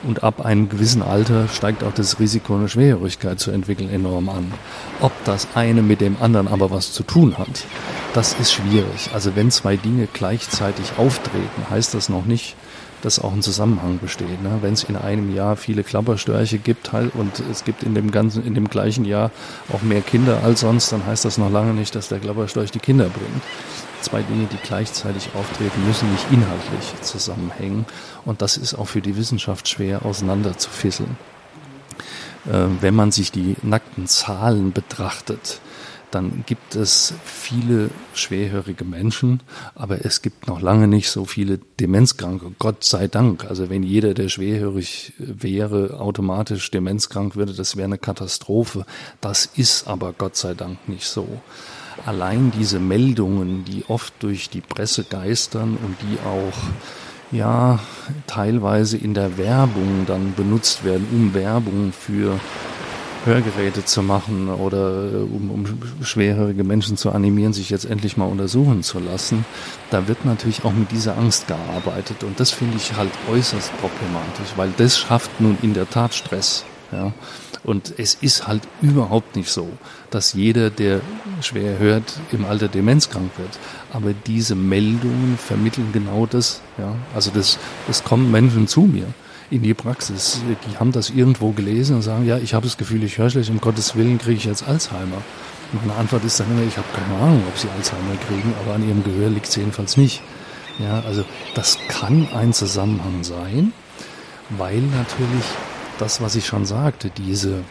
Und 0.04 0.24
ab 0.24 0.46
einem 0.46 0.70
gewissen 0.70 1.02
Alter 1.02 1.48
steigt 1.48 1.84
auch 1.84 1.94
das 1.94 2.20
Risiko, 2.20 2.56
eine 2.56 2.70
Schwerhörigkeit 2.70 3.40
zu 3.40 3.52
entwickeln, 3.52 3.90
enorm 3.90 4.30
an. 4.30 4.54
Ob 5.02 5.12
das 5.26 5.48
eine 5.56 5.82
mit 5.82 6.02
dem 6.02 6.18
anderen 6.22 6.48
aber 6.48 6.72
was 6.72 6.94
zu 6.94 7.04
tun 7.04 7.38
hat, 7.38 7.66
das 8.14 8.34
ist 8.40 8.54
schwierig. 8.54 9.10
Also 9.14 9.36
wenn 9.36 9.52
zwei 9.52 9.78
Dinge 9.78 10.08
gleichzeitig 10.12 10.94
auftreten, 10.98 11.70
heißt 11.70 11.94
das 11.94 12.10
noch 12.10 12.26
nicht, 12.26 12.56
dass 13.04 13.20
auch 13.20 13.34
ein 13.34 13.42
Zusammenhang 13.42 14.00
besteht. 14.00 14.42
Ne? 14.42 14.60
Wenn 14.62 14.74
es 14.74 14.84
in 14.84 14.96
einem 14.96 15.34
Jahr 15.36 15.58
viele 15.58 15.84
Klapperstörche 15.84 16.58
gibt 16.58 16.94
halt, 16.94 17.14
und 17.16 17.44
es 17.52 17.66
gibt 17.66 17.84
in 17.84 17.94
dem 17.94 18.12
ganzen, 18.12 18.46
in 18.46 18.56
dem 18.56 18.70
gleichen 18.70 19.04
Jahr 19.06 19.30
auch 19.72 19.82
mehr 19.82 20.02
Kinder 20.02 20.42
als 20.44 20.62
sonst, 20.62 20.92
dann 20.92 21.06
heißt 21.06 21.26
das 21.26 21.38
noch 21.38 21.52
lange 21.52 21.74
nicht, 21.74 21.96
dass 21.96 22.08
der 22.08 22.20
Klapperstorch 22.20 22.72
die 22.72 22.80
Kinder 22.80 23.06
bringt. 23.06 23.44
Zwei 24.02 24.22
Dinge, 24.22 24.48
die 24.52 24.58
gleichzeitig 24.58 25.30
auftreten, 25.34 25.86
müssen 25.86 26.12
nicht 26.12 26.26
inhaltlich 26.32 27.02
zusammenhängen. 27.02 27.86
Und 28.26 28.42
das 28.42 28.58
ist 28.58 28.74
auch 28.74 28.88
für 28.88 29.02
die 29.02 29.18
Wissenschaft 29.18 29.68
schwer 29.68 30.06
auseinanderzufisseln. 30.06 31.18
Äh, 32.46 32.68
wenn 32.82 32.96
man 32.96 33.12
sich 33.12 33.32
die 33.32 33.56
nackten 33.64 34.08
Zahlen 34.08 34.72
betrachtet, 34.72 35.60
dann 36.14 36.44
gibt 36.46 36.76
es 36.76 37.14
viele 37.24 37.90
schwerhörige 38.14 38.86
Menschen, 38.86 39.42
aber 39.76 40.06
es 40.06 40.22
gibt 40.22 40.48
noch 40.48 40.62
lange 40.62 40.88
nicht 40.88 41.10
so 41.10 41.26
viele 41.26 41.60
Demenzkranke. 41.80 42.52
Gott 42.60 42.84
sei 42.84 43.08
Dank. 43.08 43.46
Also 43.46 43.70
wenn 43.70 43.84
jeder, 43.84 44.14
der 44.14 44.30
schwerhörig 44.30 45.14
wäre, 45.18 46.00
automatisch 46.00 46.70
demenzkrank 46.72 47.36
würde, 47.36 47.54
das 47.54 47.76
wäre 47.76 47.86
eine 47.86 47.98
Katastrophe. 47.98 48.86
Das 49.22 49.46
ist 49.46 49.88
aber 49.88 50.14
Gott 50.14 50.36
sei 50.36 50.54
Dank 50.54 50.88
nicht 50.88 51.06
so. 51.06 51.28
Allein 52.06 52.52
diese 52.52 52.80
Meldungen, 52.80 53.66
die 53.66 53.86
oft 53.88 54.14
durch 54.20 54.50
die 54.50 54.62
Presse 54.62 55.04
geistern 55.04 55.78
und 55.84 55.96
die 56.02 56.18
auch 56.28 56.58
ja 57.32 57.80
teilweise 58.28 58.98
in 58.98 59.14
der 59.14 59.38
Werbung 59.38 60.06
dann 60.06 60.34
benutzt 60.36 60.84
werden, 60.84 61.08
um 61.12 61.34
Werbung 61.34 61.92
für 61.92 62.40
Hörgeräte 63.26 63.86
zu 63.86 64.02
machen 64.04 64.50
oder 64.50 65.12
äh, 65.12 65.16
um, 65.16 65.52
um 65.52 65.66
schwerhörige 66.04 66.64
Menschen 66.64 66.98
zu 66.98 67.12
animieren, 67.12 67.54
sich 67.54 67.70
jetzt 67.70 67.86
endlich 67.86 68.18
mal 68.18 68.26
untersuchen 68.26 68.84
zu 68.84 69.00
lassen, 69.00 69.46
da 69.92 70.08
wird 70.08 70.26
natürlich 70.26 70.66
auch 70.66 70.74
mit 70.74 70.92
dieser 70.92 71.18
Angst 71.18 71.48
gearbeitet. 71.48 72.24
Und 72.24 72.40
das 72.40 72.52
finde 72.52 72.78
ich 72.78 72.96
halt 72.96 73.12
äußerst 73.32 73.72
problematisch, 73.80 74.54
weil 74.56 74.74
das 74.78 74.98
schafft 74.98 75.40
nun 75.40 75.58
in 75.62 75.74
der 75.74 75.90
Tat 75.90 76.14
Stress. 76.14 76.66
Ja. 76.92 77.14
Und 77.64 77.94
es 77.98 78.16
ist 78.16 78.46
halt 78.46 78.64
überhaupt 78.82 79.38
nicht 79.38 79.50
so, 79.50 79.70
dass 80.10 80.34
jeder, 80.34 80.70
der 80.70 81.00
schwer 81.42 81.80
hört, 81.80 82.20
im 82.32 82.44
Alter 82.44 82.68
demenzkrank 82.68 83.32
wird. 83.38 83.58
Aber 83.94 84.14
diese 84.28 84.54
Meldungen 84.56 85.38
vermitteln 85.38 85.90
genau 85.94 86.26
das. 86.26 86.62
Ja. 86.78 86.94
Also 87.16 87.32
das, 87.34 87.58
das 87.88 88.04
kommen 88.04 88.32
Menschen 88.32 88.68
zu 88.68 88.82
mir 88.82 89.08
in 89.50 89.62
die 89.62 89.74
Praxis. 89.74 90.42
Die 90.68 90.78
haben 90.78 90.92
das 90.92 91.10
irgendwo 91.10 91.52
gelesen 91.52 91.96
und 91.98 92.02
sagen, 92.02 92.26
ja, 92.26 92.38
ich 92.38 92.54
habe 92.54 92.66
das 92.66 92.78
Gefühl, 92.78 93.04
ich 93.04 93.18
höre 93.18 93.30
schlecht, 93.30 93.50
um 93.50 93.60
Gottes 93.60 93.96
Willen 93.96 94.18
kriege 94.18 94.38
ich 94.38 94.46
jetzt 94.46 94.68
Alzheimer. 94.68 95.22
Und 95.72 95.86
meine 95.86 96.00
Antwort 96.00 96.24
ist 96.24 96.40
dann 96.40 96.52
immer, 96.52 96.66
ich 96.68 96.78
habe 96.78 96.88
keine 96.94 97.22
Ahnung, 97.22 97.44
ob 97.48 97.58
sie 97.58 97.68
Alzheimer 97.70 98.16
kriegen, 98.28 98.54
aber 98.64 98.76
an 98.76 98.88
ihrem 98.88 99.04
Gehör 99.04 99.30
liegt 99.30 99.48
es 99.48 99.56
jedenfalls 99.56 99.98
nicht. 99.98 100.22
Ja, 100.80 101.02
also 101.02 101.24
das 101.56 101.78
kann 101.88 102.28
ein 102.34 102.54
Zusammenhang 102.54 103.24
sein, 103.24 103.74
weil 104.50 104.82
natürlich 104.82 105.46
das, 106.00 106.22
was 106.22 106.36
ich 106.36 106.46
schon 106.46 106.66
sagte, 106.66 107.12
diese, 107.16 107.64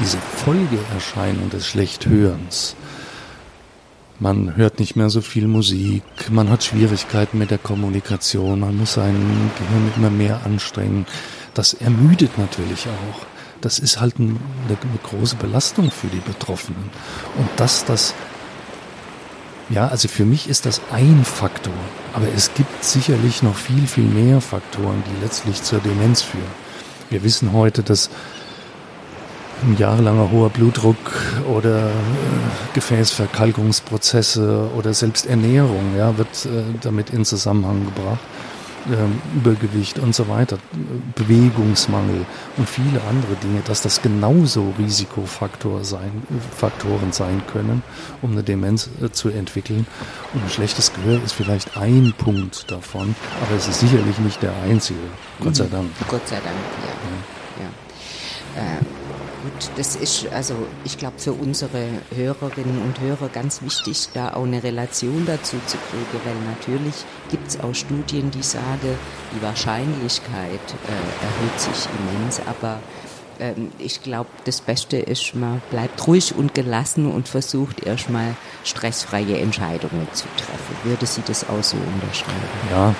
diese 0.00 0.18
Folgeerscheinung 0.18 1.50
des 1.50 1.66
Schlechthörens, 1.66 2.76
man 4.20 4.56
hört 4.56 4.78
nicht 4.78 4.96
mehr 4.96 5.10
so 5.10 5.20
viel 5.20 5.46
Musik, 5.46 6.02
man 6.30 6.50
hat 6.50 6.64
Schwierigkeiten 6.64 7.38
mit 7.38 7.50
der 7.50 7.58
Kommunikation, 7.58 8.60
man 8.60 8.76
muss 8.76 8.94
sein 8.94 9.50
Gehirn 9.58 9.92
immer 9.96 10.10
mehr 10.10 10.40
anstrengen. 10.44 11.06
Das 11.54 11.74
ermüdet 11.74 12.38
natürlich 12.38 12.86
auch. 12.86 13.26
Das 13.60 13.78
ist 13.78 14.00
halt 14.00 14.16
eine, 14.18 14.36
eine 14.68 14.78
große 15.02 15.36
Belastung 15.36 15.90
für 15.90 16.08
die 16.08 16.20
Betroffenen. 16.20 16.90
Und 17.36 17.48
dass 17.56 17.84
das, 17.84 18.14
ja, 19.70 19.88
also 19.88 20.08
für 20.08 20.24
mich 20.24 20.48
ist 20.48 20.66
das 20.66 20.80
ein 20.92 21.24
Faktor. 21.24 21.74
Aber 22.12 22.26
es 22.34 22.52
gibt 22.54 22.84
sicherlich 22.84 23.42
noch 23.42 23.56
viel, 23.56 23.86
viel 23.86 24.04
mehr 24.04 24.40
Faktoren, 24.40 25.02
die 25.06 25.24
letztlich 25.24 25.62
zur 25.62 25.80
Demenz 25.80 26.22
führen. 26.22 26.44
Wir 27.08 27.22
wissen 27.22 27.52
heute, 27.52 27.82
dass 27.82 28.10
ein 29.62 29.76
jahrelanger 29.78 30.30
hoher 30.30 30.50
Blutdruck 30.50 30.96
oder 31.48 31.86
äh, 31.86 31.92
Gefäßverkalkungsprozesse 32.74 34.70
oder 34.76 34.94
selbst 34.94 35.26
Ernährung 35.26 35.96
ja, 35.96 36.16
wird 36.18 36.46
äh, 36.46 36.62
damit 36.80 37.10
in 37.10 37.24
Zusammenhang 37.24 37.86
gebracht. 37.86 38.20
Ähm, 38.88 39.20
Übergewicht 39.34 39.98
und 39.98 40.14
so 40.14 40.28
weiter, 40.28 40.58
Bewegungsmangel 41.16 42.24
und 42.56 42.68
viele 42.68 43.00
andere 43.10 43.34
Dinge, 43.42 43.60
dass 43.66 43.82
das 43.82 44.00
genauso 44.00 44.74
Risikofaktor 44.78 45.82
sein, 45.82 46.22
Faktoren 46.56 47.10
sein 47.10 47.42
können, 47.52 47.82
um 48.22 48.30
eine 48.30 48.44
Demenz 48.44 48.88
äh, 49.02 49.10
zu 49.10 49.30
entwickeln. 49.30 49.88
Und 50.34 50.44
ein 50.44 50.50
schlechtes 50.50 50.92
Gehör 50.92 51.20
ist 51.24 51.32
vielleicht 51.32 51.76
ein 51.76 52.14
Punkt 52.16 52.70
davon, 52.70 53.16
aber 53.42 53.56
es 53.56 53.66
ist 53.66 53.80
sicherlich 53.80 54.20
nicht 54.20 54.40
der 54.40 54.52
einzige. 54.62 55.00
Gott 55.42 55.56
sei 55.56 55.64
mhm. 55.64 55.70
Dank. 55.70 55.90
Gott 56.08 56.28
sei 56.28 56.36
Dank, 56.36 56.46
ja. 57.56 57.64
ja. 57.64 58.62
ja. 58.62 58.78
Ähm 58.78 58.86
gut, 59.46 59.70
das 59.76 59.96
ist 59.96 60.26
also, 60.32 60.54
ich 60.84 60.98
glaube, 60.98 61.18
für 61.18 61.32
unsere 61.32 61.88
Hörerinnen 62.14 62.82
und 62.82 63.00
Hörer 63.00 63.28
ganz 63.28 63.62
wichtig, 63.62 64.08
da 64.14 64.34
auch 64.34 64.44
eine 64.44 64.62
Relation 64.62 65.24
dazu 65.26 65.56
zu 65.66 65.78
kriegen, 65.90 66.24
weil 66.24 66.54
natürlich 66.54 66.94
gibt 67.30 67.48
es 67.48 67.60
auch 67.60 67.74
Studien, 67.74 68.30
die 68.30 68.42
sagen, 68.42 68.98
die 69.34 69.42
Wahrscheinlichkeit 69.42 70.60
äh, 70.60 71.24
erhöht 71.24 71.60
sich 71.60 71.88
immens, 71.98 72.40
aber 72.46 72.80
ähm, 73.38 73.70
ich 73.78 74.02
glaube, 74.02 74.30
das 74.44 74.60
Beste 74.60 74.96
ist, 74.96 75.34
man 75.34 75.60
bleibt 75.70 76.06
ruhig 76.06 76.34
und 76.34 76.54
gelassen 76.54 77.10
und 77.10 77.28
versucht 77.28 77.84
erstmal 77.84 78.34
stressfreie 78.64 79.38
Entscheidungen 79.38 80.08
zu 80.12 80.26
treffen. 80.36 80.76
Würde 80.84 81.06
Sie 81.06 81.22
das 81.26 81.48
auch 81.48 81.62
so 81.62 81.76
unterschreiben? 81.76 82.40
Ja, 82.70 82.94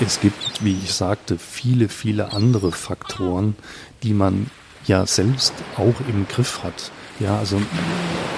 es 0.00 0.20
gibt, 0.20 0.64
wie 0.64 0.78
ich 0.82 0.94
sagte, 0.94 1.38
viele, 1.38 1.88
viele 1.88 2.32
andere 2.32 2.72
Faktoren, 2.72 3.56
die 4.02 4.14
man 4.14 4.50
ja 4.86 5.06
selbst 5.06 5.54
auch 5.76 5.94
im 6.08 6.26
Griff 6.28 6.62
hat. 6.62 6.90
Ja, 7.20 7.38
also 7.38 7.60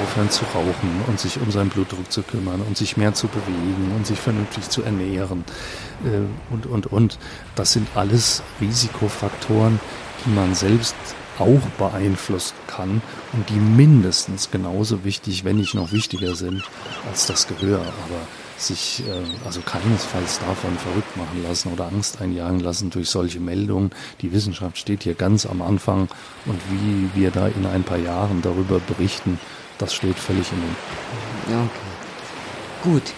aufhören 0.03 0.31
zu 0.31 0.45
rauchen 0.47 1.01
und 1.07 1.19
sich 1.19 1.41
um 1.41 1.51
seinen 1.51 1.71
Blutdruck 1.71 2.11
zu 2.11 2.23
kümmern 2.23 2.61
und 2.61 2.77
sich 2.77 2.97
mehr 2.97 3.15
zu 3.15 3.29
bewegen 3.29 3.93
und 3.97 4.07
sich 4.07 4.19
vernünftig 4.19 4.69
zu 4.69 4.83
ernähren 4.83 5.45
äh, 6.05 6.53
und, 6.53 6.67
und, 6.67 6.87
und. 6.89 7.19
Das 7.55 7.73
sind 7.73 7.89
alles 7.95 8.43
Risikofaktoren, 8.61 9.81
die 10.25 10.31
man 10.31 10.55
selbst 10.55 10.97
auch 11.39 11.61
beeinflussen 11.79 12.55
kann 12.67 13.01
und 13.33 13.49
die 13.49 13.55
mindestens 13.55 14.51
genauso 14.51 15.05
wichtig, 15.05 15.45
wenn 15.45 15.57
nicht 15.57 15.75
noch 15.75 15.93
wichtiger 15.93 16.35
sind 16.35 16.63
als 17.09 17.27
das 17.27 17.47
Gehör. 17.47 17.81
Aber 17.81 18.21
sich 18.57 19.03
äh, 19.07 19.45
also 19.45 19.61
keinesfalls 19.61 20.39
davon 20.41 20.77
verrückt 20.79 21.17
machen 21.17 21.43
lassen 21.43 21.73
oder 21.73 21.87
Angst 21.87 22.21
einjagen 22.21 22.61
lassen 22.61 22.91
durch 22.91 23.09
solche 23.09 23.41
Meldungen. 23.41 23.91
Die 24.21 24.33
Wissenschaft 24.33 24.79
steht 24.79 25.03
hier 25.03 25.15
ganz 25.15 25.47
am 25.47 25.63
Anfang 25.63 26.09
und 26.47 26.61
wie 26.71 27.11
wir 27.19 27.31
da 27.31 27.49
in 27.49 27.67
ein 27.67 27.83
paar 27.83 27.99
Jahren 27.99 28.43
darüber 28.43 28.81
berichten, 28.81 29.39
das 29.79 29.95
steht 29.95 30.19
völlig 30.19 30.47
in 30.53 30.59
den. 30.61 31.65
Okay. 31.65 31.71
Gut. 32.83 33.13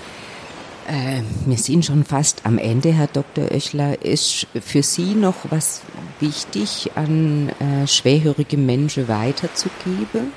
Äh, 0.88 1.22
wir 1.46 1.58
sind 1.58 1.84
schon 1.84 2.04
fast 2.04 2.46
am 2.46 2.58
Ende, 2.58 2.92
Herr 2.92 3.08
Dr. 3.08 3.50
Oechler. 3.50 4.02
Ist 4.02 4.46
für 4.60 4.82
Sie 4.82 5.14
noch 5.14 5.34
was 5.50 5.82
wichtig 6.20 6.92
an 6.94 7.50
äh, 7.60 7.86
schwerhörige 7.86 8.56
Menschen 8.56 9.08
weiterzugeben? 9.08 10.32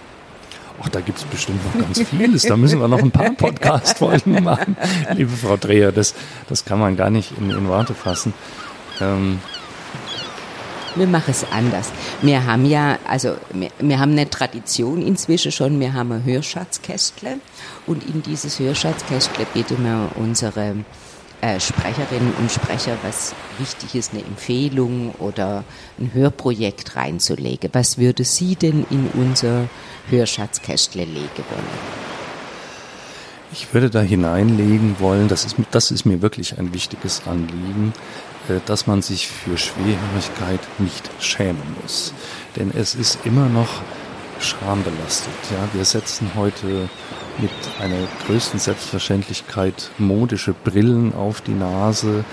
Ach, 0.81 0.89
da 0.89 1.01
gibt 1.01 1.17
es 1.17 1.25
bestimmt 1.25 1.59
noch 1.65 1.81
ganz 1.81 2.01
vieles. 2.01 2.43
Da 2.43 2.55
müssen 2.55 2.79
wir 2.79 2.87
noch 2.87 2.99
ein 2.99 3.11
paar 3.11 3.31
Podcast-Folgen 3.31 4.43
machen. 4.43 4.77
Liebe 5.15 5.31
Frau 5.31 5.57
Dreher, 5.57 5.91
das, 5.91 6.13
das 6.47 6.65
kann 6.65 6.79
man 6.79 6.95
gar 6.95 7.09
nicht 7.09 7.33
in, 7.37 7.49
in 7.49 7.67
Worte 7.67 7.93
fassen. 7.93 8.33
Ähm, 9.01 9.39
Wir 10.95 11.07
machen 11.07 11.31
es 11.31 11.45
anders. 11.51 11.91
Wir 12.21 12.45
haben 12.45 12.65
ja, 12.65 12.97
also 13.07 13.35
wir, 13.51 13.69
wir, 13.79 13.99
haben 13.99 14.13
eine 14.13 14.29
Tradition 14.29 15.01
inzwischen 15.01 15.51
schon, 15.51 15.79
wir 15.79 15.93
haben 15.93 16.11
ein 16.11 16.23
Hörschatzkästle 16.23 17.39
und 17.85 18.03
in 18.07 18.23
dieses 18.23 18.59
Hörschatzkästle 18.59 19.45
bitten 19.53 19.83
wir 19.83 20.09
unsere 20.15 20.75
äh, 21.41 21.59
Sprecherinnen 21.59 22.33
und 22.39 22.51
Sprecher, 22.51 22.97
was 23.03 23.33
wichtig 23.57 23.95
ist, 23.95 24.13
eine 24.13 24.23
Empfehlung 24.23 25.13
oder 25.19 25.63
ein 25.97 26.11
Hörprojekt 26.13 26.95
reinzulegen. 26.95 27.69
Was 27.73 27.97
würde 27.97 28.23
Sie 28.23 28.55
denn 28.55 28.85
in 28.89 29.09
unser 29.13 29.69
Hörschatzkästle 30.09 31.05
legen 31.05 31.43
wollen? 31.49 32.09
Ich 33.51 33.73
würde 33.73 33.89
da 33.89 34.01
hineinlegen 34.01 34.97
wollen, 34.99 35.27
das 35.27 35.45
ist, 35.45 35.55
das 35.71 35.91
ist 35.91 36.05
mir 36.05 36.21
wirklich 36.21 36.59
ein 36.59 36.73
wichtiges 36.73 37.23
Anliegen, 37.25 37.93
äh, 38.47 38.59
dass 38.65 38.85
man 38.85 39.01
sich 39.01 39.27
für 39.27 39.57
Schwerhörigkeit 39.57 40.59
nicht 40.77 41.09
schämen 41.19 41.75
muss. 41.81 42.13
Denn 42.55 42.71
es 42.75 42.95
ist 42.95 43.19
immer 43.25 43.47
noch 43.47 43.81
schambelastet. 44.39 45.33
Ja, 45.51 45.67
wir 45.73 45.85
setzen 45.85 46.31
heute 46.35 46.89
mit 47.37 47.51
einer 47.79 48.07
größten 48.25 48.59
Selbstverständlichkeit 48.59 49.91
modische 49.97 50.53
Brillen 50.53 51.13
auf 51.13 51.41
die 51.41 51.53
Nase. 51.53 52.25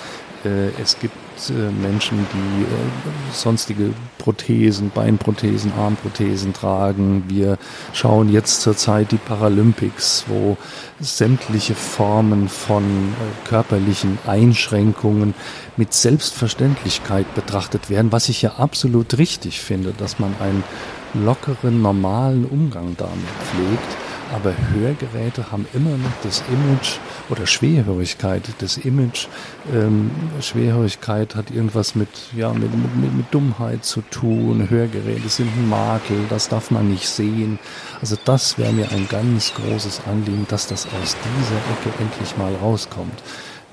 Äh, 0.45 0.69
es 0.83 0.99
gibt 0.99 1.15
äh, 1.51 1.71
Menschen, 1.71 2.27
die 2.33 2.63
äh, 2.63 3.33
sonstige 3.33 3.93
Prothesen, 4.19 4.91
Beinprothesen, 4.91 5.73
Armprothesen 5.73 6.53
tragen. 6.53 7.25
Wir 7.29 7.59
schauen 7.93 8.31
jetzt 8.31 8.63
zurzeit 8.63 9.13
die 9.13 9.19
Paralympics, 9.19 10.25
wo 10.29 10.57
sämtliche 11.01 11.75
Formen 11.75 12.49
von 12.49 12.83
äh, 12.83 13.49
körperlichen 13.49 14.19
Einschränkungen 14.27 15.35
mit 15.77 15.93
Selbstverständlichkeit 15.93 17.35
betrachtet 17.35 17.91
werden, 17.91 18.13
was 18.13 18.29
ich 18.29 18.43
ja 18.43 18.55
absolut 18.55 19.19
richtig 19.19 19.61
finde, 19.61 19.93
dass 19.97 20.19
man 20.19 20.35
einen 20.41 20.65
lockeren, 21.15 21.83
normalen 21.83 22.45
Umgang 22.45 22.97
damit 22.97 23.29
pflegt. 23.45 24.06
Aber 24.35 24.55
Hörgeräte 24.73 25.53
haben 25.53 25.67
immer 25.73 25.97
noch 25.97 26.13
das 26.23 26.43
Image 26.49 26.99
oder 27.31 27.47
Schwerhörigkeit, 27.47 28.43
das 28.59 28.77
Image. 28.77 29.29
Ähm, 29.73 30.11
Schwerhörigkeit 30.41 31.35
hat 31.37 31.51
irgendwas 31.51 31.95
mit, 31.95 32.09
ja, 32.37 32.53
mit, 32.53 32.73
mit, 32.75 33.15
mit 33.15 33.27
Dummheit 33.33 33.85
zu 33.85 34.01
tun. 34.03 34.69
Hörgeräte 34.69 35.29
sind 35.29 35.51
ein 35.57 35.69
Makel, 35.69 36.19
das 36.29 36.49
darf 36.49 36.71
man 36.71 36.89
nicht 36.89 37.09
sehen. 37.09 37.59
Also 38.01 38.17
das 38.25 38.59
wäre 38.59 38.73
mir 38.73 38.91
ein 38.91 39.09
ganz 39.09 39.53
großes 39.55 40.03
Anliegen, 40.07 40.47
dass 40.49 40.67
das 40.67 40.87
aus 40.87 41.17
dieser 41.17 41.91
Ecke 41.93 42.03
endlich 42.03 42.37
mal 42.37 42.55
rauskommt. 42.57 43.23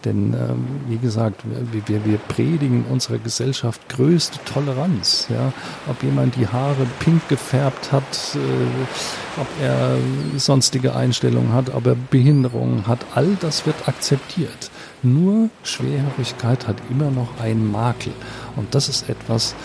Denn 0.06 0.34
ähm, 0.34 0.66
wie 0.88 0.98
gesagt, 0.98 1.42
wir, 1.46 2.06
wir 2.06 2.18
predigen 2.18 2.86
in 2.86 2.92
unserer 2.92 3.18
Gesellschaft 3.18 3.88
größte 3.89 4.39
Toleranz. 4.46 5.28
Ja? 5.30 5.54
Ob 5.89 6.04
jemand 6.04 6.36
die 6.36 6.48
Haare 6.48 6.86
pink 7.00 7.28
gefärbt 7.30 7.92
hat, 7.92 8.04
äh, 8.36 9.39
ob 9.39 9.48
er 9.62 9.98
sonstige 10.38 10.96
Einstellungen 10.96 11.54
hat, 11.54 11.74
ob 11.74 11.88
er 11.88 11.96
Behinderungen 11.96 12.88
hat, 12.88 13.00
all 13.16 13.38
das 13.39 13.66
wird 13.66 13.88
akzeptiert. 13.88 14.72
Nur 15.02 15.50
Schwerhörigkeit 15.63 16.68
hat 16.68 16.78
immer 16.89 17.12
noch 17.12 17.39
einen 17.39 17.72
Makel. 17.72 18.13
Und 18.56 18.74
das 18.76 18.89
ist 18.89 19.10
etwas, 19.10 19.56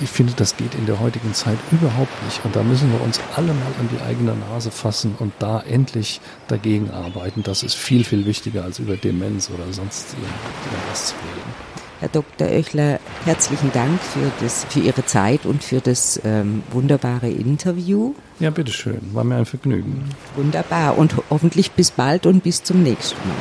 ich 0.00 0.08
finde, 0.08 0.32
das 0.36 0.56
geht 0.56 0.74
in 0.74 0.86
der 0.86 1.00
heutigen 1.00 1.34
Zeit 1.34 1.58
überhaupt 1.70 2.22
nicht. 2.24 2.44
Und 2.44 2.54
da 2.54 2.62
müssen 2.62 2.92
wir 2.92 3.00
uns 3.00 3.20
alle 3.36 3.48
mal 3.48 3.72
an 3.80 3.88
die 3.92 4.02
eigene 4.02 4.34
Nase 4.34 4.70
fassen 4.70 5.14
und 5.18 5.32
da 5.38 5.60
endlich 5.60 6.20
dagegen 6.46 6.90
arbeiten. 6.90 7.42
Das 7.42 7.62
ist 7.62 7.74
viel, 7.74 8.04
viel 8.04 8.26
wichtiger 8.26 8.64
als 8.64 8.78
über 8.78 8.96
Demenz 8.96 9.50
oder 9.50 9.72
sonst 9.72 10.14
irgendwas 10.14 11.08
zu 11.08 11.14
reden. 11.14 11.68
Herr 12.00 12.08
Dr. 12.08 12.48
Oechler, 12.48 13.00
herzlichen 13.24 13.72
Dank 13.72 14.00
für, 14.00 14.30
das, 14.40 14.64
für 14.68 14.78
Ihre 14.78 15.04
Zeit 15.04 15.46
und 15.46 15.64
für 15.64 15.80
das 15.80 16.20
ähm, 16.24 16.62
wunderbare 16.70 17.28
Interview. 17.28 18.14
Ja, 18.38 18.50
bitteschön. 18.50 19.00
War 19.12 19.24
mir 19.24 19.36
ein 19.36 19.46
Vergnügen. 19.46 20.08
Wunderbar. 20.36 20.96
Und 20.96 21.14
hoffentlich 21.28 21.72
bis 21.72 21.90
bald 21.90 22.26
und 22.26 22.44
bis 22.44 22.62
zum 22.62 22.84
nächsten 22.84 23.18
Mal. 23.26 23.36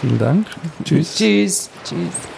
Vielen 0.00 0.18
Dank. 0.18 0.46
Tschüss. 0.84 1.16
Tschüss. 1.16 1.70
Tschüss. 1.84 2.37